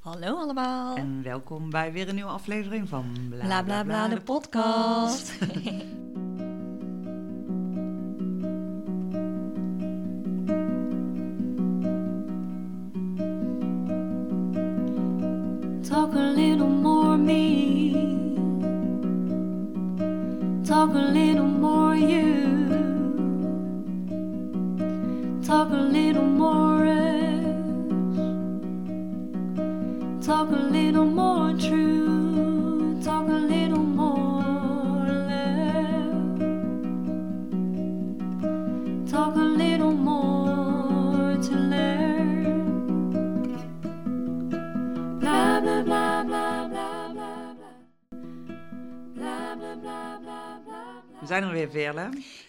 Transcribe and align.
Hallo 0.00 0.36
allemaal. 0.36 0.96
En 0.96 1.22
welkom 1.22 1.70
bij 1.70 1.92
weer 1.92 2.08
een 2.08 2.14
nieuwe 2.14 2.30
aflevering 2.30 2.88
van 2.88 3.04
Bla 3.28 3.38
bla 3.38 3.62
bla, 3.62 3.84
bla 3.84 4.08
de 4.08 4.20
podcast. 4.20 5.32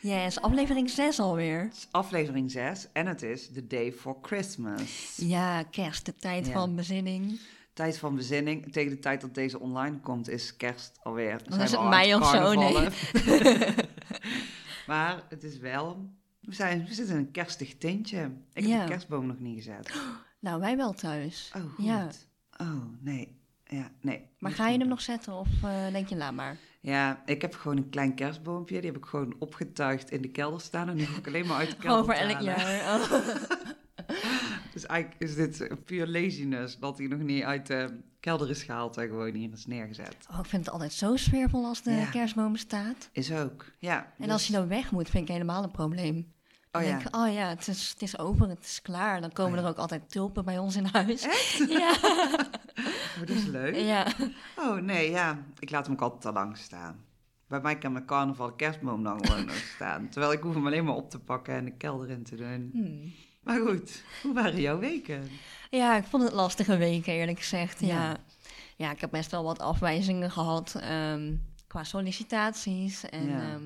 Yes, 0.02 0.42
aflevering 0.42 0.90
6 0.90 1.20
alweer. 1.20 1.70
is 1.72 1.88
aflevering 1.92 2.52
6 2.52 2.88
en 2.94 3.08
het 3.08 3.22
is 3.22 3.52
The 3.54 3.68
Day 3.68 3.92
for 3.94 4.18
Christmas. 4.22 5.14
Ja, 5.18 5.64
kerst, 5.64 6.06
de 6.06 6.16
tijd 6.16 6.46
Ja. 6.46 6.52
van 6.52 6.76
bezinning. 6.76 7.40
Tijd 7.74 7.98
van 7.98 8.16
bezinning. 8.16 8.72
Tegen 8.72 8.90
de 8.92 9.00
tijd 9.00 9.22
dat 9.22 9.36
deze 9.36 9.60
online 9.60 10.00
komt 10.00 10.30
is 10.30 10.58
kerst 10.58 11.00
alweer. 11.04 11.38
Dan 11.50 11.60
is 11.62 11.72
we 11.72 11.78
het 11.78 11.86
al 11.86 11.88
mei 11.88 12.16
of 12.16 12.30
zo, 12.30 12.54
nee. 12.54 12.88
maar 14.88 15.24
het 15.30 15.44
is 15.44 15.58
wel... 15.58 16.10
We, 16.42 16.54
zijn, 16.56 16.86
we 16.86 16.94
zitten 16.94 17.16
in 17.16 17.22
een 17.22 17.32
kerstig 17.32 17.78
tintje. 17.78 18.32
Ik 18.54 18.66
Ja. 18.66 18.72
heb 18.78 18.82
de 18.82 18.92
kerstboom 18.92 19.26
nog 19.26 19.40
niet 19.40 19.56
gezet. 19.56 19.92
Nou, 20.40 20.60
wij 20.60 20.78
wel 20.78 20.94
thuis. 20.94 21.52
Oh, 21.56 21.74
goed. 21.74 21.86
Ja. 21.86 22.08
Oh, 22.58 22.84
nee. 23.00 23.40
Ja, 23.66 23.92
nee. 24.02 24.28
Maar 24.40 24.52
ga 24.52 24.68
je 24.70 24.78
hem 24.78 24.88
nog 24.88 25.02
zetten 25.02 25.34
of 25.34 25.48
eh, 25.64 25.92
denk 25.92 26.08
je, 26.10 26.16
laat 26.16 26.34
maar? 26.34 26.58
Ja, 26.82 27.22
ik 27.26 27.42
heb 27.42 27.56
gewoon 27.56 27.78
een 27.78 27.90
klein 27.90 28.16
kerstboompje. 28.16 28.82
Die 28.82 28.90
heb 28.92 28.98
ik 29.00 29.06
gewoon 29.06 29.36
opgetuigd 29.40 30.12
in 30.12 30.22
de 30.22 30.28
kelder 30.28 30.62
staan. 30.62 30.90
En 30.90 30.96
die 30.96 31.08
hoef 31.08 31.18
ik 31.18 31.28
alleen 31.28 31.48
maar 31.48 31.58
uit 31.58 31.70
de 31.70 31.76
kelder 31.76 32.16
te 32.16 32.22
elk 32.22 32.40
jaar. 32.40 33.02
Oh. 33.02 33.12
Dus 34.74 34.86
eigenlijk 34.86 35.22
is 35.22 35.36
dit 35.36 35.86
puur 35.86 36.08
laziness. 36.08 36.80
Dat 36.80 36.98
hij 36.98 37.08
nog 37.08 37.20
niet 37.20 37.44
uit 37.44 37.68
de 37.68 38.00
kelder 38.20 38.50
is 38.50 38.64
gehaald 38.64 38.98
en 38.98 39.08
gewoon 39.08 39.34
hier 39.34 39.52
is 39.54 39.66
neergezet. 39.66 40.16
Oh, 40.32 40.40
ik 40.40 40.46
vind 40.46 40.66
het 40.66 40.74
altijd 40.74 40.94
zo 40.94 41.16
sfeervol 41.16 41.66
als 41.66 41.82
de 41.84 41.92
Ja. 41.92 42.06
kerstboom 42.10 42.56
staat. 42.56 43.10
Is 43.12 43.32
ook, 43.32 43.66
ja. 43.80 44.14
En 44.20 44.30
als 44.30 44.48
je 44.48 44.54
dan 44.54 44.68
weg 44.68 44.92
moet, 44.92 45.10
vind 45.10 45.24
ik 45.28 45.34
helemaal 45.34 45.64
een 45.64 45.72
probleem. 45.72 46.32
Oh 46.72 46.82
ja. 46.84 47.00
ik, 47.00 47.16
oh 47.16 47.34
ja, 47.34 47.48
het 47.48 47.68
is, 47.68 47.90
het 47.90 48.02
is 48.02 48.18
over, 48.18 48.50
het 48.50 48.64
is 48.66 48.82
klaar. 48.82 49.22
Dan 49.22 49.32
komen 49.32 49.52
Oh 49.54 49.58
ja. 49.60 49.64
er 49.66 49.70
ook 49.72 49.78
altijd 49.78 50.12
tulpen 50.12 50.46
bij 50.46 50.58
ons 50.58 50.76
in 50.76 50.86
huis. 50.86 51.26
Ja. 51.80 51.96
Oh, 53.22 53.28
dat 53.28 53.30
is 53.30 53.46
leuk. 53.46 53.76
ja. 53.76 54.08
Oh 54.58 54.76
nee, 54.78 55.10
ja. 55.12 55.38
Ik 55.60 55.72
laat 55.72 55.86
hem 55.86 55.94
ook 55.96 56.02
altijd 56.02 56.22
te 56.22 56.32
lang 56.32 56.58
staan. 56.58 57.06
Bij 57.48 57.62
mij 57.62 57.78
kan 57.78 57.92
mijn 57.92 58.06
carnaval 58.06 58.52
kerstboom 58.52 59.04
dan 59.04 59.26
gewoon 59.26 59.46
nog 59.46 59.56
staan. 59.76 60.10
Terwijl 60.10 60.32
ik 60.34 60.42
hoef 60.42 60.54
hem 60.54 60.66
alleen 60.66 60.86
maar 60.86 60.96
op 60.96 61.10
te 61.10 61.20
pakken 61.20 61.54
en 61.56 61.66
de 61.66 61.72
kelder 61.72 62.10
in 62.10 62.24
te 62.24 62.36
doen. 62.36 62.70
Hmm. 62.74 63.14
Maar 63.44 63.60
goed, 63.60 64.04
hoe 64.22 64.34
waren 64.34 64.62
jouw 64.62 64.80
weken? 64.80 65.30
Ja, 65.70 65.96
ik 65.98 66.04
vond 66.04 66.24
het 66.24 66.34
lastige 66.34 66.78
weken, 66.78 67.14
eerlijk 67.14 67.40
gezegd. 67.40 67.80
Ja. 67.80 67.88
Ja. 67.88 68.18
Ja, 68.76 68.92
ik 68.92 69.02
heb 69.02 69.12
best 69.12 69.32
wel 69.32 69.44
wat 69.44 69.60
afwijzingen 69.60 70.32
gehad 70.32 70.76
ehm, 70.76 71.34
qua 71.68 71.84
sollicitaties. 71.84 73.10
En 73.10 73.28
Ja. 73.30 73.42
ehm, 73.42 73.64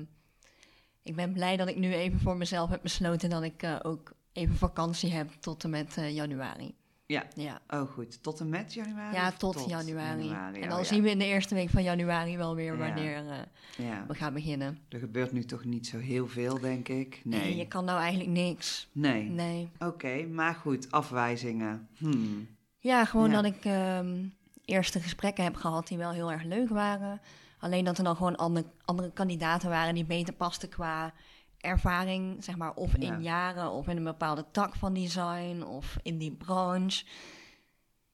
ik 1.06 1.16
ben 1.16 1.32
blij 1.32 1.56
dat 1.56 1.68
ik 1.68 1.76
nu 1.76 1.94
even 1.94 2.20
voor 2.20 2.36
mezelf 2.36 2.70
heb 2.70 2.82
besloten 2.82 3.30
dat 3.30 3.42
ik 3.42 3.62
eh, 3.62 3.76
ook 3.82 4.12
even 4.32 4.54
vakantie 4.56 5.12
heb 5.12 5.30
tot 5.40 5.64
en 5.64 5.70
met 5.70 5.96
eh, 5.96 6.14
januari. 6.14 6.74
Ja. 7.06 7.24
Ja. 7.34 7.60
Oh 7.68 7.90
goed, 7.90 8.22
tot 8.22 8.40
en 8.40 8.48
met 8.48 8.74
januari? 8.74 9.14
Ja, 9.14 9.32
tot, 9.32 9.64
januari. 9.68 10.28
En 10.30 10.62
oh 10.62 10.68
dan 10.68 10.78
ja. 10.78 10.84
zien 10.84 11.02
we 11.02 11.10
in 11.10 11.18
de 11.18 11.24
eerste 11.24 11.54
week 11.54 11.70
van 11.70 11.82
januari 11.82 12.36
wel 12.36 12.54
weer 12.54 12.72
Ja. 12.72 12.78
wanneer 12.78 13.16
eh, 13.16 13.86
Ja, 13.86 14.04
we 14.08 14.14
gaan 14.14 14.32
beginnen. 14.34 14.78
er 14.88 14.98
gebeurt 14.98 15.32
nu 15.32 15.44
toch 15.44 15.64
niet 15.64 15.86
zo 15.86 15.98
heel 15.98 16.26
veel, 16.28 16.60
denk 16.60 16.88
ik. 16.88 17.20
Nee, 17.24 17.40
Nee. 17.40 17.56
je 17.56 17.66
kan 17.68 17.84
nou 17.84 18.00
eigenlijk 18.00 18.30
niks. 18.30 18.88
Nee. 18.92 19.22
Nee. 19.22 19.68
Oké, 19.78 20.26
maar 20.26 20.54
goed, 20.54 20.90
afwijzingen. 20.90 21.88
Hmm. 21.96 22.48
Ja, 22.78 23.04
gewoon 23.04 23.30
dat 23.30 23.44
ik 23.44 23.64
ehm, 23.64 24.24
eerste 24.64 25.00
gesprekken 25.00 25.44
heb 25.44 25.54
gehad 25.54 25.88
die 25.88 25.98
wel 25.98 26.10
heel 26.12 26.32
erg 26.32 26.42
leuk 26.42 26.68
waren. 26.68 27.20
Alleen 27.66 27.84
dat 27.84 27.98
er 27.98 28.04
dan 28.04 28.16
gewoon 28.16 28.36
andere, 28.36 28.66
andere 28.84 29.12
kandidaten 29.12 29.68
waren 29.70 29.94
die 29.94 30.04
beter 30.04 30.34
pasten 30.34 30.68
qua 30.68 31.12
ervaring, 31.60 32.44
zeg 32.44 32.56
maar, 32.56 32.74
of 32.74 32.92
Ja. 33.00 33.12
in 33.14 33.22
jaren, 33.22 33.70
of 33.70 33.88
in 33.88 33.96
een 33.96 34.04
bepaalde 34.04 34.44
tak 34.50 34.74
van 34.74 34.92
design, 34.94 35.62
of 35.62 35.96
in 36.02 36.18
die 36.18 36.32
branche. 36.32 37.04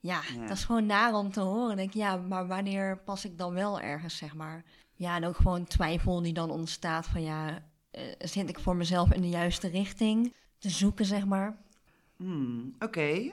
Ja, 0.01 0.21
Ja. 0.35 0.41
dat 0.47 0.57
is 0.57 0.65
gewoon 0.65 0.87
naar 0.87 1.15
om 1.15 1.33
te 1.33 1.41
horen. 1.41 1.77
Denk 1.77 1.89
ik, 1.89 1.95
ja, 1.95 2.17
maar 2.17 2.47
wanneer 2.47 2.99
pas 2.99 3.25
ik 3.25 3.39
dan 3.39 3.53
wel 3.55 3.81
ergens, 3.81 4.17
zeg 4.17 4.35
maar? 4.35 4.65
Ja, 4.95 5.17
en 5.17 5.25
ook 5.25 5.37
gewoon 5.37 5.65
twijfel 5.65 6.23
die 6.23 6.33
dan 6.33 6.51
ontstaat 6.51 7.07
van, 7.07 7.23
ja, 7.23 7.63
eh, 7.91 8.03
zit 8.19 8.49
ik 8.49 8.59
voor 8.61 8.77
mezelf 8.77 9.13
in 9.13 9.21
de 9.21 9.29
juiste 9.29 9.69
richting 9.69 10.35
te 10.59 10.71
zoeken, 10.71 11.05
zeg 11.05 11.27
maar? 11.27 11.57
Hmm. 12.17 12.75
Oké. 12.79 13.33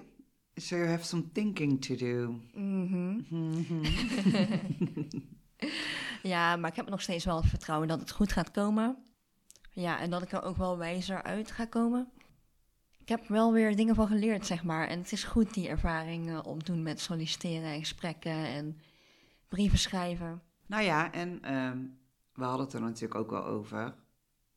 So 0.55 0.75
you 0.75 0.87
have 0.89 1.03
some 1.05 1.31
thinking 1.31 1.81
to 1.85 1.95
do. 1.95 2.39
Mhm. 2.53 3.21
Mhm. 3.29 3.83
Ja, 6.23 6.55
maar 6.55 6.69
ik 6.69 6.75
heb 6.75 6.89
nog 6.89 7.01
steeds 7.01 7.25
wel 7.25 7.43
vertrouwen 7.43 7.87
dat 7.87 7.99
het 7.99 8.11
goed 8.11 8.31
gaat 8.31 8.51
komen. 8.51 8.97
Ja, 9.71 9.99
en 9.99 10.09
dat 10.09 10.21
ik 10.21 10.31
er 10.31 10.43
ook 10.43 10.57
wel 10.57 10.77
wijzer 10.77 11.23
uit 11.23 11.51
ga 11.51 11.65
komen. 11.65 12.11
Ik 12.97 13.09
heb 13.09 13.27
wel 13.27 13.53
weer 13.53 13.75
dingen 13.75 13.95
van 13.95 14.07
geleerd, 14.07 14.45
zeg 14.45 14.63
maar. 14.63 14.87
En 14.87 14.99
het 14.99 15.11
is 15.11 15.23
goed 15.23 15.53
die 15.53 15.67
ervaring 15.67 16.29
eh, 16.29 16.39
opdoen 16.43 16.83
met 16.83 16.99
solliciteren 16.99 17.69
en 17.69 17.79
gesprekken 17.79 18.45
en 18.45 18.79
brieven 19.47 19.79
schrijven. 19.79 20.41
nou 20.65 20.83
ja, 20.83 21.11
en 21.11 21.43
ehm, 21.43 21.77
we 22.33 22.43
hadden 22.43 22.65
het 22.65 22.73
er 22.73 22.81
natuurlijk 22.81 23.15
ook 23.15 23.29
wel 23.29 23.45
over. 23.45 23.95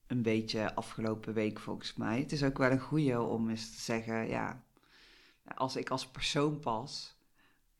Een 0.06 0.22
beetje 0.22 0.74
afgelopen 0.74 1.34
week 1.34 1.58
volgens 1.58 1.94
mij. 1.94 2.19
Het 2.19 2.32
is 2.32 2.42
ook 2.42 2.58
wel 2.58 2.70
een 2.70 2.80
goeie 2.80 3.20
om 3.20 3.50
eens 3.50 3.70
te 3.74 3.80
zeggen, 3.80 4.28
ja, 4.28 4.62
als 5.54 5.76
ik 5.76 5.90
als 5.90 6.06
persoon 6.06 6.58
pas, 6.58 7.16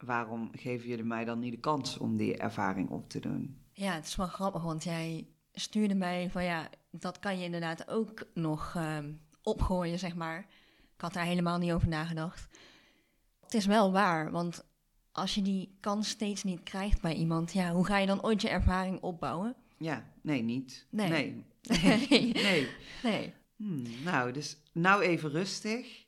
waarom 0.05 0.51
geven 0.53 0.89
jullie 0.89 1.05
mij 1.05 1.25
dan 1.25 1.39
niet 1.39 1.53
de 1.53 1.61
kans 1.61 1.99
om 1.99 2.17
die 2.17 2.37
ervaring 2.37 2.91
op 2.91 3.09
te 3.09 3.21
doen? 3.21 3.61
Ja, 3.73 3.93
het 3.95 4.07
is 4.07 4.17
wel 4.17 4.27
grappig, 4.27 4.63
want 4.63 4.85
jij 4.85 5.27
stuurde 5.53 5.95
mij 5.95 6.31
van 6.31 6.45
ja, 6.45 6.69
dat 6.91 7.19
kan 7.19 7.39
je 7.39 7.45
inderdaad 7.45 7.89
ook 7.89 8.27
nog 8.35 8.73
ehm, 8.77 9.13
opgooien, 9.43 9.99
zeg 9.99 10.15
maar. 10.15 10.39
Ik 10.95 11.01
had 11.01 11.13
daar 11.13 11.25
helemaal 11.25 11.59
niet 11.59 11.73
over 11.73 11.89
nagedacht. 11.89 12.49
Het 13.41 13.55
is 13.55 13.67
wel 13.67 13.93
waar, 13.93 14.31
want 14.31 14.65
als 15.13 15.35
je 15.35 15.43
die 15.43 15.77
kans 15.81 16.09
steeds 16.09 16.43
niet 16.43 16.63
krijgt 16.63 17.01
bij 17.01 17.15
iemand, 17.15 17.53
ja, 17.53 17.73
hoe 17.73 17.87
ga 17.87 17.99
je 17.99 18.07
dan 18.07 18.23
ooit 18.23 18.43
je 18.43 18.49
ervaring 18.49 19.01
opbouwen? 19.01 19.55
Ja, 19.77 20.05
nee, 20.21 20.43
niet. 20.43 20.87
Nee. 20.91 21.09
Nee. 21.09 21.45
Nee. 21.83 22.33
nee. 22.49 22.69
Nee. 23.03 23.33
Hmm, 23.57 23.83
nou, 24.05 24.33
dus 24.33 24.57
nou 24.73 25.03
even 25.03 25.31
rustig 25.31 26.07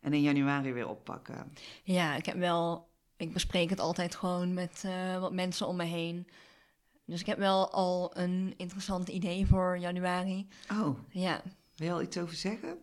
en 0.00 0.12
in 0.12 0.22
januari 0.22 0.72
weer 0.72 0.88
oppakken. 0.88 1.52
Ja, 1.82 2.16
ik 2.16 2.26
heb 2.26 2.36
wel. 2.36 2.88
Ik 3.16 3.32
bespreek 3.32 3.70
het 3.70 3.80
altijd 3.80 4.14
gewoon 4.14 4.54
met 4.54 4.82
eh, 4.86 5.18
wat 5.20 5.32
mensen 5.32 5.66
om 5.66 5.76
me 5.76 5.84
heen. 5.84 6.26
Dus 7.04 7.20
ik 7.20 7.26
heb 7.26 7.38
wel 7.38 7.70
al 7.72 8.10
een 8.18 8.54
interessant 8.56 9.08
idee 9.08 9.46
voor 9.46 9.78
januari. 9.78 10.46
Oh, 10.72 10.98
Ja. 11.10 11.42
wil 11.76 11.86
je 11.86 11.92
al 11.92 12.02
iets 12.02 12.18
over 12.18 12.34
zeggen? 12.34 12.78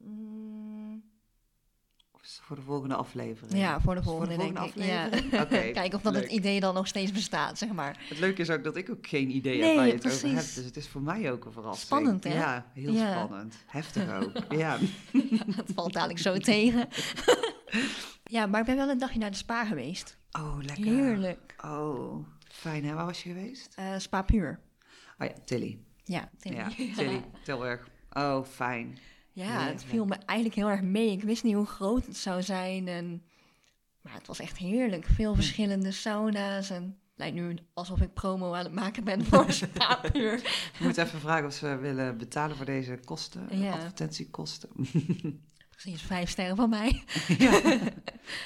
Mm, 0.00 1.02
Of 2.12 2.22
is 2.22 2.32
het 2.36 2.40
voor 2.46 2.56
de 2.56 2.62
volgende 2.62 2.94
aflevering? 2.94 3.58
ja, 3.60 3.80
voor 3.80 3.94
de 3.94 4.02
volgende, 4.02 4.36
denk 4.36 4.50
ik. 4.50 4.58
aflevering? 4.58 5.30
Ja. 5.32 5.44
Kijken 5.72 5.94
of 5.94 6.02
dat 6.02 6.14
het 6.14 6.30
idee 6.30 6.60
dan 6.60 6.74
nog 6.74 6.86
steeds 6.86 7.12
bestaat, 7.12 7.58
zeg 7.58 7.72
maar. 7.72 8.04
Het 8.08 8.18
leuke 8.18 8.40
is 8.42 8.50
ook 8.50 8.64
dat 8.64 8.76
ik 8.76 8.90
ook 8.90 9.06
geen 9.06 9.30
idee 9.36 9.58
Nee, 9.58 9.66
heb 9.66 9.76
waar 9.76 9.86
je 9.86 9.92
het 9.92 10.06
over 10.06 10.28
hebt. 10.34 10.54
Dus 10.54 10.64
het 10.64 10.76
is 10.76 10.88
voor 10.88 11.02
mij 11.02 11.32
ook 11.32 11.44
een 11.44 11.52
verrassing. 11.52 11.86
Spannend, 11.86 12.24
hè? 12.24 12.32
Ja, 12.34 12.66
heel 12.74 12.92
Ja. 12.92 13.12
spannend. 13.24 13.56
Heftig 13.66 14.12
ook. 14.22 14.32
ja. 14.62 14.78
dat 15.56 15.66
valt 15.74 15.92
dadelijk 15.92 16.18
zo 16.20 16.38
tegen. 16.38 16.88
Ja, 18.30 18.46
maar 18.46 18.60
ik 18.60 18.66
ben 18.66 18.76
wel 18.76 18.88
een 18.88 18.98
dagje 18.98 19.18
naar 19.18 19.30
de 19.30 19.36
spa 19.36 19.64
geweest. 19.64 20.18
Oh, 20.32 20.56
lekker. 20.60 20.84
Heerlijk. 20.84 21.54
Oh, 21.64 22.26
fijn 22.48 22.84
hè? 22.84 22.94
Waar 22.94 23.06
was 23.06 23.22
je 23.22 23.28
geweest? 23.28 23.74
Eh, 23.76 23.98
spa 23.98 24.22
puur. 24.22 24.60
Oh 25.18 25.26
ja, 25.26 25.32
Tilly. 25.44 25.78
Ja, 26.04 26.30
Tilly. 26.38 26.56
Ja, 26.56 26.68
Tilly. 26.96 27.24
Tilburg. 27.44 27.88
Oh, 28.12 28.44
fijn. 28.44 28.98
Ja, 29.32 29.66
het 29.66 29.84
viel 29.84 30.04
me 30.04 30.14
eigenlijk 30.14 30.58
heel 30.58 30.70
erg 30.70 30.82
mee. 30.82 31.10
Ik 31.10 31.22
wist 31.22 31.42
niet 31.42 31.54
hoe 31.54 31.66
groot 31.66 32.06
het 32.06 32.16
zou 32.16 32.42
zijn. 32.42 32.88
En... 32.88 33.22
Maar 34.00 34.14
het 34.14 34.26
was 34.26 34.38
echt 34.38 34.56
heerlijk. 34.56 35.06
Veel 35.06 35.34
verschillende 35.34 35.92
sauna's. 35.92 36.70
En 36.70 36.82
het 36.82 37.14
lijkt 37.14 37.34
nu 37.34 37.56
alsof 37.74 38.00
ik 38.00 38.14
promo 38.14 38.52
aan 38.54 38.64
het 38.64 38.74
maken 38.74 39.04
ben 39.04 39.24
voor 39.24 39.52
Spa-puur. 39.62 40.40
Je 40.78 40.84
moet 40.84 40.96
even 40.96 41.20
vragen 41.20 41.46
of 41.46 41.52
ze 41.52 41.76
willen 41.76 42.18
betalen 42.18 42.56
voor 42.56 42.66
deze 42.66 43.00
kosten. 43.04 43.60
Ja. 43.60 43.72
Advertentiekosten. 43.72 44.68
Precies, 45.82 46.02
vijf 46.02 46.30
sterren 46.30 46.56
van 46.56 46.68
mij. 46.70 47.02
ja. 47.38 47.60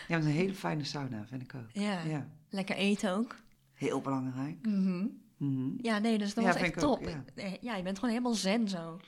Ja, 0.08 0.16
een 0.16 0.22
hele 0.24 0.54
fijne 0.54 0.84
sauna, 0.84 1.26
vind 1.26 1.42
ik 1.42 1.54
ook. 1.54 1.70
Ja. 1.72 2.02
Ja, 2.02 2.28
Lekker 2.48 2.76
eten 2.76 3.10
ook. 3.16 3.36
heel 3.72 4.00
belangrijk. 4.00 4.66
Mhm. 4.66 5.06
Mhm. 5.36 5.70
Ja, 5.82 5.98
nee, 5.98 6.18
dus 6.18 6.34
dat 6.34 6.44
Ja, 6.44 6.52
was 6.52 6.60
echt 6.62 6.84
ook, 6.84 6.98
top. 6.98 7.08
ja. 7.08 7.24
Ja, 7.60 7.76
je 7.76 7.82
bent 7.82 7.96
gewoon 7.98 8.10
helemaal 8.10 8.34
zen 8.34 8.68
zo. 8.68 9.00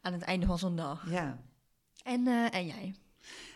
Aan 0.00 0.12
het 0.12 0.22
einde 0.22 0.46
van 0.46 0.58
zo'n 0.58 0.76
dag. 0.76 1.10
Ja. 1.10 1.38
En, 2.04 2.26
eh, 2.26 2.54
en 2.54 2.66
jij? 2.66 2.94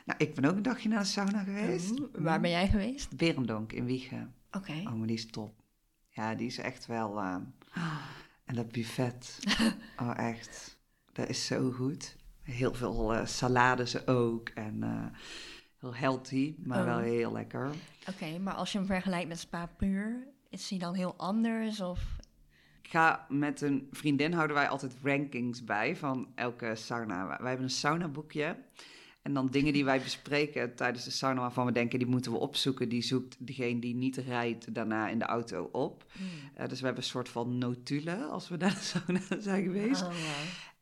Nou, 0.04 0.18
ik 0.18 0.34
ben 0.34 0.44
ook 0.44 0.56
een 0.56 0.62
dagje 0.62 0.88
naar 0.88 0.98
de 0.98 1.04
sauna 1.06 1.42
geweest. 1.42 1.90
Oeh, 2.00 2.08
Waar 2.12 2.40
ben 2.40 2.50
jij 2.50 2.68
geweest? 2.68 3.16
Berendonk 3.16 3.72
in 3.72 3.84
Wiegen. 3.84 4.34
Oké. 4.50 4.72
Oh, 4.72 4.92
maar 4.92 5.06
die 5.06 5.16
is 5.16 5.26
top. 5.30 5.62
Ja, 6.08 6.34
die 6.34 6.46
is 6.46 6.58
echt 6.58 6.86
wel... 6.86 7.18
eh, 7.18 7.36
En 8.44 8.54
dat 8.54 8.72
buffet. 8.72 9.38
Oh, 10.02 10.12
echt. 10.16 10.78
Dat 11.12 11.28
is 11.28 11.46
zo 11.46 11.70
goed. 11.70 12.16
Heel 12.50 12.74
veel 12.74 13.14
eh, 13.14 13.26
salades 13.26 14.06
ook. 14.06 14.48
En 14.48 14.82
eh, 14.82 15.18
heel 15.80 15.94
healthy, 15.94 16.54
maar 16.64 16.78
Oh. 16.78 16.84
wel 16.84 16.98
heel 16.98 17.32
lekker. 17.32 17.70
Oké, 18.08 18.38
maar 18.38 18.54
als 18.54 18.72
je 18.72 18.78
hem 18.78 18.86
vergelijkt 18.86 19.28
met 19.28 19.38
Spa 19.38 19.66
Puur, 19.76 20.26
is 20.50 20.70
hij 20.70 20.78
dan 20.78 20.94
heel 20.94 21.14
anders? 21.16 21.80
Of... 21.80 22.00
Ik 22.82 22.90
ga 22.90 23.26
met 23.28 23.60
een 23.60 23.88
vriendin 23.90 24.32
houden 24.32 24.56
wij 24.56 24.68
altijd 24.68 24.96
rankings 25.02 25.64
bij 25.64 25.96
van 25.96 26.28
elke 26.34 26.74
sauna. 26.74 27.26
Wij 27.26 27.36
hebben 27.48 27.62
een 27.62 27.70
saunaboekje. 27.70 28.56
En 29.22 29.34
dan 29.34 29.46
dingen 29.46 29.72
die 29.72 29.84
wij 29.84 30.00
bespreken 30.00 30.74
tijdens 30.76 31.04
de 31.04 31.10
sauna 31.10 31.40
waarvan 31.40 31.66
we 31.66 31.72
denken 31.72 31.98
die 31.98 32.08
moeten 32.08 32.32
we 32.32 32.38
opzoeken. 32.38 32.88
Die 32.88 33.02
zoekt 33.02 33.36
degene 33.46 33.80
die 33.80 33.94
niet 33.94 34.16
rijdt 34.16 34.74
daarna 34.74 35.08
in 35.08 35.18
de 35.18 35.24
auto 35.24 35.68
op. 35.72 36.04
Eh, 36.54 36.68
dus 36.68 36.78
we 36.80 36.86
hebben 36.86 37.02
een 37.04 37.10
soort 37.10 37.28
van 37.28 37.58
notulen 37.58 38.30
als 38.30 38.48
we 38.48 38.56
naar 38.62 38.74
de 38.74 38.80
sauna 38.80 39.20
zijn 39.40 39.62
geweest. 39.62 40.02
Oh, 40.02 40.08
wow. 40.08 40.16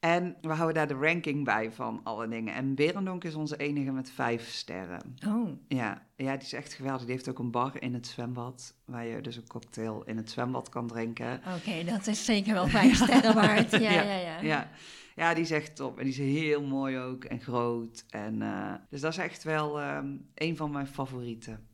En 0.06 0.36
we 0.40 0.52
houden 0.52 0.74
daar 0.74 0.98
de 0.98 1.06
ranking 1.06 1.44
bij 1.44 1.72
van 1.72 2.00
alle 2.04 2.28
dingen. 2.28 2.54
En 2.54 2.74
Berendonk 2.74 3.24
is 3.24 3.34
onze 3.34 3.56
enige 3.56 3.92
met 3.92 4.10
vijf 4.10 4.48
sterren. 4.48 5.16
Oh, 5.26 5.48
Ja, 5.68 6.06
ja, 6.16 6.32
die 6.32 6.46
is 6.46 6.52
echt 6.52 6.74
geweldig. 6.74 7.02
Die 7.02 7.10
heeft 7.10 7.28
ook 7.28 7.38
een 7.38 7.50
bar 7.50 7.82
in 7.82 7.94
het 7.94 8.06
zwembad. 8.06 8.74
Waar 8.84 9.06
je 9.06 9.20
dus 9.20 9.36
een 9.36 9.46
cocktail 9.46 10.02
in 10.04 10.16
het 10.16 10.30
zwembad 10.30 10.68
kan 10.68 10.86
drinken. 10.86 11.40
oké, 11.56 11.84
dat 11.84 12.06
is 12.06 12.24
zeker 12.24 12.52
wel 12.52 12.66
vijf 12.66 12.96
sterren 13.02 13.34
waard. 13.34 13.70
Ja, 13.70 13.78
ja, 13.78 14.02
ja. 14.02 14.40
Ja, 14.40 14.70
ja, 15.16 15.34
die 15.34 15.42
is 15.42 15.50
echt 15.50 15.76
top. 15.76 15.98
En 15.98 16.04
die 16.04 16.12
is 16.12 16.40
heel 16.40 16.62
mooi 16.62 16.98
ook 16.98 17.24
en 17.24 17.40
groot. 17.40 18.04
En, 18.10 18.42
eh, 18.42 18.74
dus 18.90 19.00
dat 19.00 19.12
is 19.12 19.18
echt 19.18 19.42
wel 19.42 19.80
ehm, 19.80 20.16
een 20.34 20.56
van 20.56 20.70
mijn 20.70 20.86
favorieten. 20.86 21.66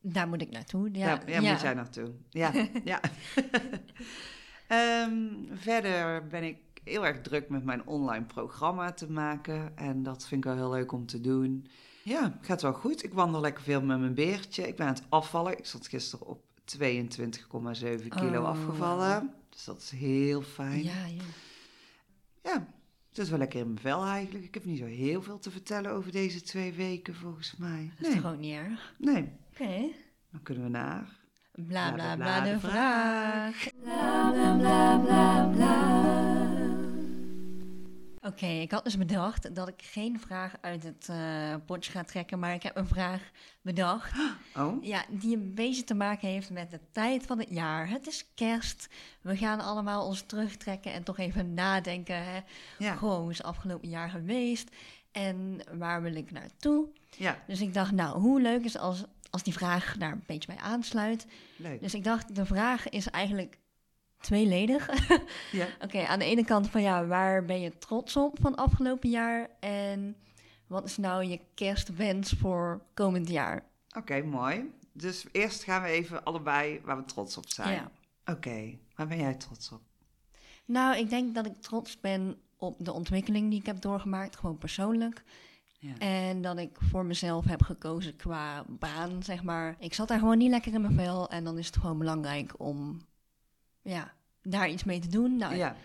Daar 0.00 0.28
moet 0.28 0.42
ik 0.42 0.50
naartoe. 0.50 0.88
Ja, 0.92 1.06
Ja, 1.26 1.40
ja, 1.40 1.50
moet 1.50 1.60
jij 1.60 1.74
naartoe. 1.74 2.12
Ja, 2.30 2.52
ja. 2.84 3.00
Ehm, 4.68 5.12
verder 5.54 6.26
ben 6.26 6.42
ik 6.42 6.56
heel 6.88 7.06
erg 7.06 7.20
druk 7.20 7.48
met 7.48 7.64
mijn 7.64 7.86
online 7.86 8.24
programma 8.24 8.92
te 8.92 9.10
maken. 9.10 9.76
En 9.76 10.02
dat 10.02 10.26
vind 10.26 10.44
ik 10.44 10.50
wel 10.50 10.56
heel 10.60 10.70
leuk 10.70 10.92
om 10.92 11.06
te 11.06 11.20
doen. 11.20 11.66
Ja, 12.02 12.38
gaat 12.40 12.62
wel 12.62 12.72
goed. 12.72 13.04
Ik 13.04 13.12
wandel 13.14 13.40
lekker 13.40 13.62
veel 13.62 13.82
met 13.82 13.98
mijn 14.00 14.14
beertje. 14.14 14.68
Ik 14.68 14.76
ben 14.76 14.86
aan 14.86 14.94
het 14.94 15.02
afvallen. 15.08 15.58
Ik 15.58 15.66
zat 15.66 15.86
gisteren 15.86 16.26
op 16.26 16.42
22,7 16.78 18.08
kilo 18.08 18.40
Oh, 18.40 18.46
afgevallen. 18.48 19.30
Dus 19.50 19.64
dat 19.64 19.78
is 19.78 19.90
heel 19.90 20.42
fijn. 20.42 20.82
Ja, 20.84 21.06
ja. 21.06 21.22
Ja, 22.42 22.66
het 23.08 23.18
is 23.18 23.28
wel 23.30 23.38
lekker 23.38 23.60
in 23.60 23.66
mijn 23.66 23.78
vel 23.78 24.04
eigenlijk. 24.04 24.44
Ik 24.44 24.54
heb 24.54 24.64
niet 24.64 24.78
zo 24.78 24.84
heel 24.84 25.22
veel 25.22 25.38
te 25.38 25.50
vertellen 25.50 25.90
over 25.90 26.12
deze 26.12 26.40
twee 26.42 26.72
weken 26.72 27.14
volgens 27.14 27.56
mij. 27.56 27.90
Dat 27.98 28.06
is 28.08 28.14
Nee, 28.14 28.22
toch 28.22 28.32
ook 28.32 28.38
niet 28.38 28.54
erg? 28.54 28.94
nee. 28.98 29.32
Oké. 29.52 29.88
Dan 30.30 30.42
kunnen 30.42 30.64
we 30.64 30.70
naar... 30.70 31.16
Bla, 31.66 31.92
bla, 31.92 32.16
bla, 32.16 32.40
de 32.40 32.60
vraag. 32.60 33.66
Bla 33.82 34.30
bla 34.30 34.56
bla 34.58 34.98
bla 34.98 35.46
bla. 35.54 35.97
Oké, 38.28 38.46
ik 38.46 38.70
had 38.70 38.84
dus 38.84 38.98
bedacht 38.98 39.54
dat 39.54 39.68
ik 39.68 39.82
geen 39.82 40.20
vraag 40.20 40.54
uit 40.60 40.82
het 40.82 41.08
eh 41.08 41.54
potje 41.66 41.92
ga 41.92 42.04
trekken, 42.04 42.38
maar 42.38 42.54
ik 42.54 42.62
heb 42.62 42.76
een 42.76 42.86
vraag 42.86 43.22
bedacht. 43.62 44.12
Oh, 44.56 44.84
Ja, 44.84 45.04
die 45.08 45.36
een 45.36 45.54
beetje 45.54 45.84
te 45.84 45.94
maken 45.94 46.28
heeft 46.28 46.50
met 46.50 46.70
de 46.70 46.80
tijd 46.92 47.26
van 47.26 47.38
het 47.38 47.48
jaar. 47.50 47.88
Het 47.88 48.06
is 48.06 48.26
kerst. 48.34 48.88
We 49.20 49.36
gaan 49.36 49.60
allemaal 49.60 50.06
ons 50.06 50.22
terugtrekken 50.26 50.92
en 50.92 51.02
toch 51.02 51.18
even 51.18 51.54
nadenken. 51.54 52.24
Hè? 52.24 52.40
ja. 52.78 52.94
Gewoon, 52.94 53.20
hoe 53.20 53.30
is 53.30 53.36
het 53.38 53.46
afgelopen 53.46 53.88
jaar 53.88 54.10
geweest? 54.10 54.70
En 55.12 55.60
waar 55.72 56.02
wil 56.02 56.14
ik 56.14 56.30
naartoe? 56.30 56.88
Ja, 57.16 57.42
Dus 57.46 57.60
ik 57.60 57.74
dacht, 57.74 57.92
nou, 57.92 58.20
hoe 58.20 58.40
leuk 58.40 58.64
is 58.64 58.76
als, 58.78 59.04
als 59.30 59.42
die 59.42 59.52
vraag 59.52 59.96
daar 59.98 60.12
een 60.12 60.22
beetje 60.26 60.52
bij 60.54 60.62
aansluit. 60.62 61.26
leuk. 61.56 61.80
Dus 61.80 61.94
ik 61.94 62.04
dacht, 62.04 62.34
de 62.34 62.46
vraag 62.46 62.88
is 62.88 63.10
eigenlijk 63.10 63.57
tweeledig. 64.20 64.88
Ja. 65.52 65.66
Oké, 65.80 66.06
aan 66.06 66.18
de 66.18 66.24
ene 66.24 66.44
kant 66.44 66.70
van 66.70 66.82
ja, 66.82 67.06
waar 67.06 67.44
ben 67.44 67.60
je 67.60 67.78
trots 67.78 68.16
op 68.16 68.38
van 68.40 68.54
afgelopen 68.54 69.10
jaar? 69.10 69.48
En 69.60 70.16
wat 70.66 70.84
is 70.84 70.96
nou 70.96 71.24
je 71.24 71.40
kerstwens 71.54 72.32
voor 72.32 72.80
komend 72.94 73.28
jaar? 73.28 73.64
Oké, 73.96 74.22
mooi. 74.22 74.70
Dus 74.92 75.24
eerst 75.32 75.64
gaan 75.64 75.82
we 75.82 75.88
even 75.88 76.24
allebei 76.24 76.80
waar 76.84 76.96
we 76.96 77.04
trots 77.04 77.36
op 77.36 77.48
zijn. 77.48 77.74
Ja. 77.74 77.90
Oké, 78.32 78.78
waar 78.94 79.06
ben 79.06 79.18
jij 79.18 79.34
trots 79.34 79.72
op? 79.72 79.80
Nou, 80.64 80.96
ik 80.96 81.10
denk 81.10 81.34
dat 81.34 81.46
ik 81.46 81.56
trots 81.60 82.00
ben 82.00 82.36
op 82.56 82.74
de 82.78 82.92
ontwikkeling 82.92 83.50
die 83.50 83.60
ik 83.60 83.66
heb 83.66 83.80
doorgemaakt, 83.80 84.36
gewoon 84.36 84.58
persoonlijk. 84.58 85.22
Ja. 85.78 85.98
En 85.98 86.42
dat 86.42 86.58
ik 86.58 86.76
voor 86.80 87.04
mezelf 87.04 87.44
heb 87.44 87.62
gekozen 87.62 88.16
qua 88.16 88.64
baan, 88.68 89.22
zeg 89.22 89.42
maar. 89.42 89.76
Ik 89.78 89.94
zat 89.94 90.08
daar 90.08 90.18
gewoon 90.18 90.38
niet 90.38 90.50
lekker 90.50 90.74
in 90.74 90.80
mijn 90.80 90.94
vel 90.94 91.28
en 91.28 91.44
dan 91.44 91.58
is 91.58 91.66
het 91.66 91.76
gewoon 91.76 91.98
belangrijk 91.98 92.54
om 92.56 93.00
ja, 93.88 94.12
daar 94.42 94.68
iets 94.68 94.84
mee 94.84 94.98
te 95.00 95.08
doen. 95.08 95.36
Nou, 95.36 95.54
ja. 95.54 95.76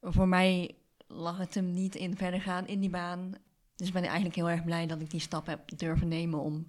voor 0.00 0.28
mij 0.28 0.76
lag 1.06 1.38
het 1.38 1.54
hem 1.54 1.70
niet 1.70 1.94
in 1.94 2.16
verder 2.16 2.40
gaan 2.40 2.66
in 2.66 2.80
die 2.80 2.90
baan. 2.90 3.32
Dus 3.76 3.86
ik 3.86 3.92
ben 3.92 4.02
eigenlijk 4.04 4.34
heel 4.34 4.50
erg 4.50 4.64
blij 4.64 4.86
dat 4.86 5.00
ik 5.00 5.10
die 5.10 5.20
stap 5.20 5.46
heb 5.46 5.78
durven 5.78 6.08
nemen 6.08 6.40
om 6.40 6.68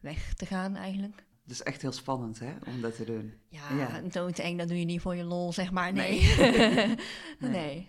weg 0.00 0.34
te 0.34 0.46
gaan 0.46 0.76
eigenlijk. 0.76 1.24
Is 1.46 1.62
echt 1.62 1.82
heel 1.82 1.92
spannend, 1.92 2.38
hè, 2.38 2.52
om 2.66 2.80
dat 2.80 2.96
te 2.96 3.04
doen. 3.04 3.34
Ja, 3.48 3.76
Ja. 3.76 4.00
doodeng, 4.00 4.58
dat 4.58 4.68
doe 4.68 4.78
je 4.78 4.84
niet 4.84 5.00
voor 5.00 5.14
je 5.14 5.24
lol, 5.24 5.52
zeg 5.52 5.70
maar. 5.72 5.92
Nee. 5.92 6.20
Nee. 7.38 7.50
nee. 7.50 7.88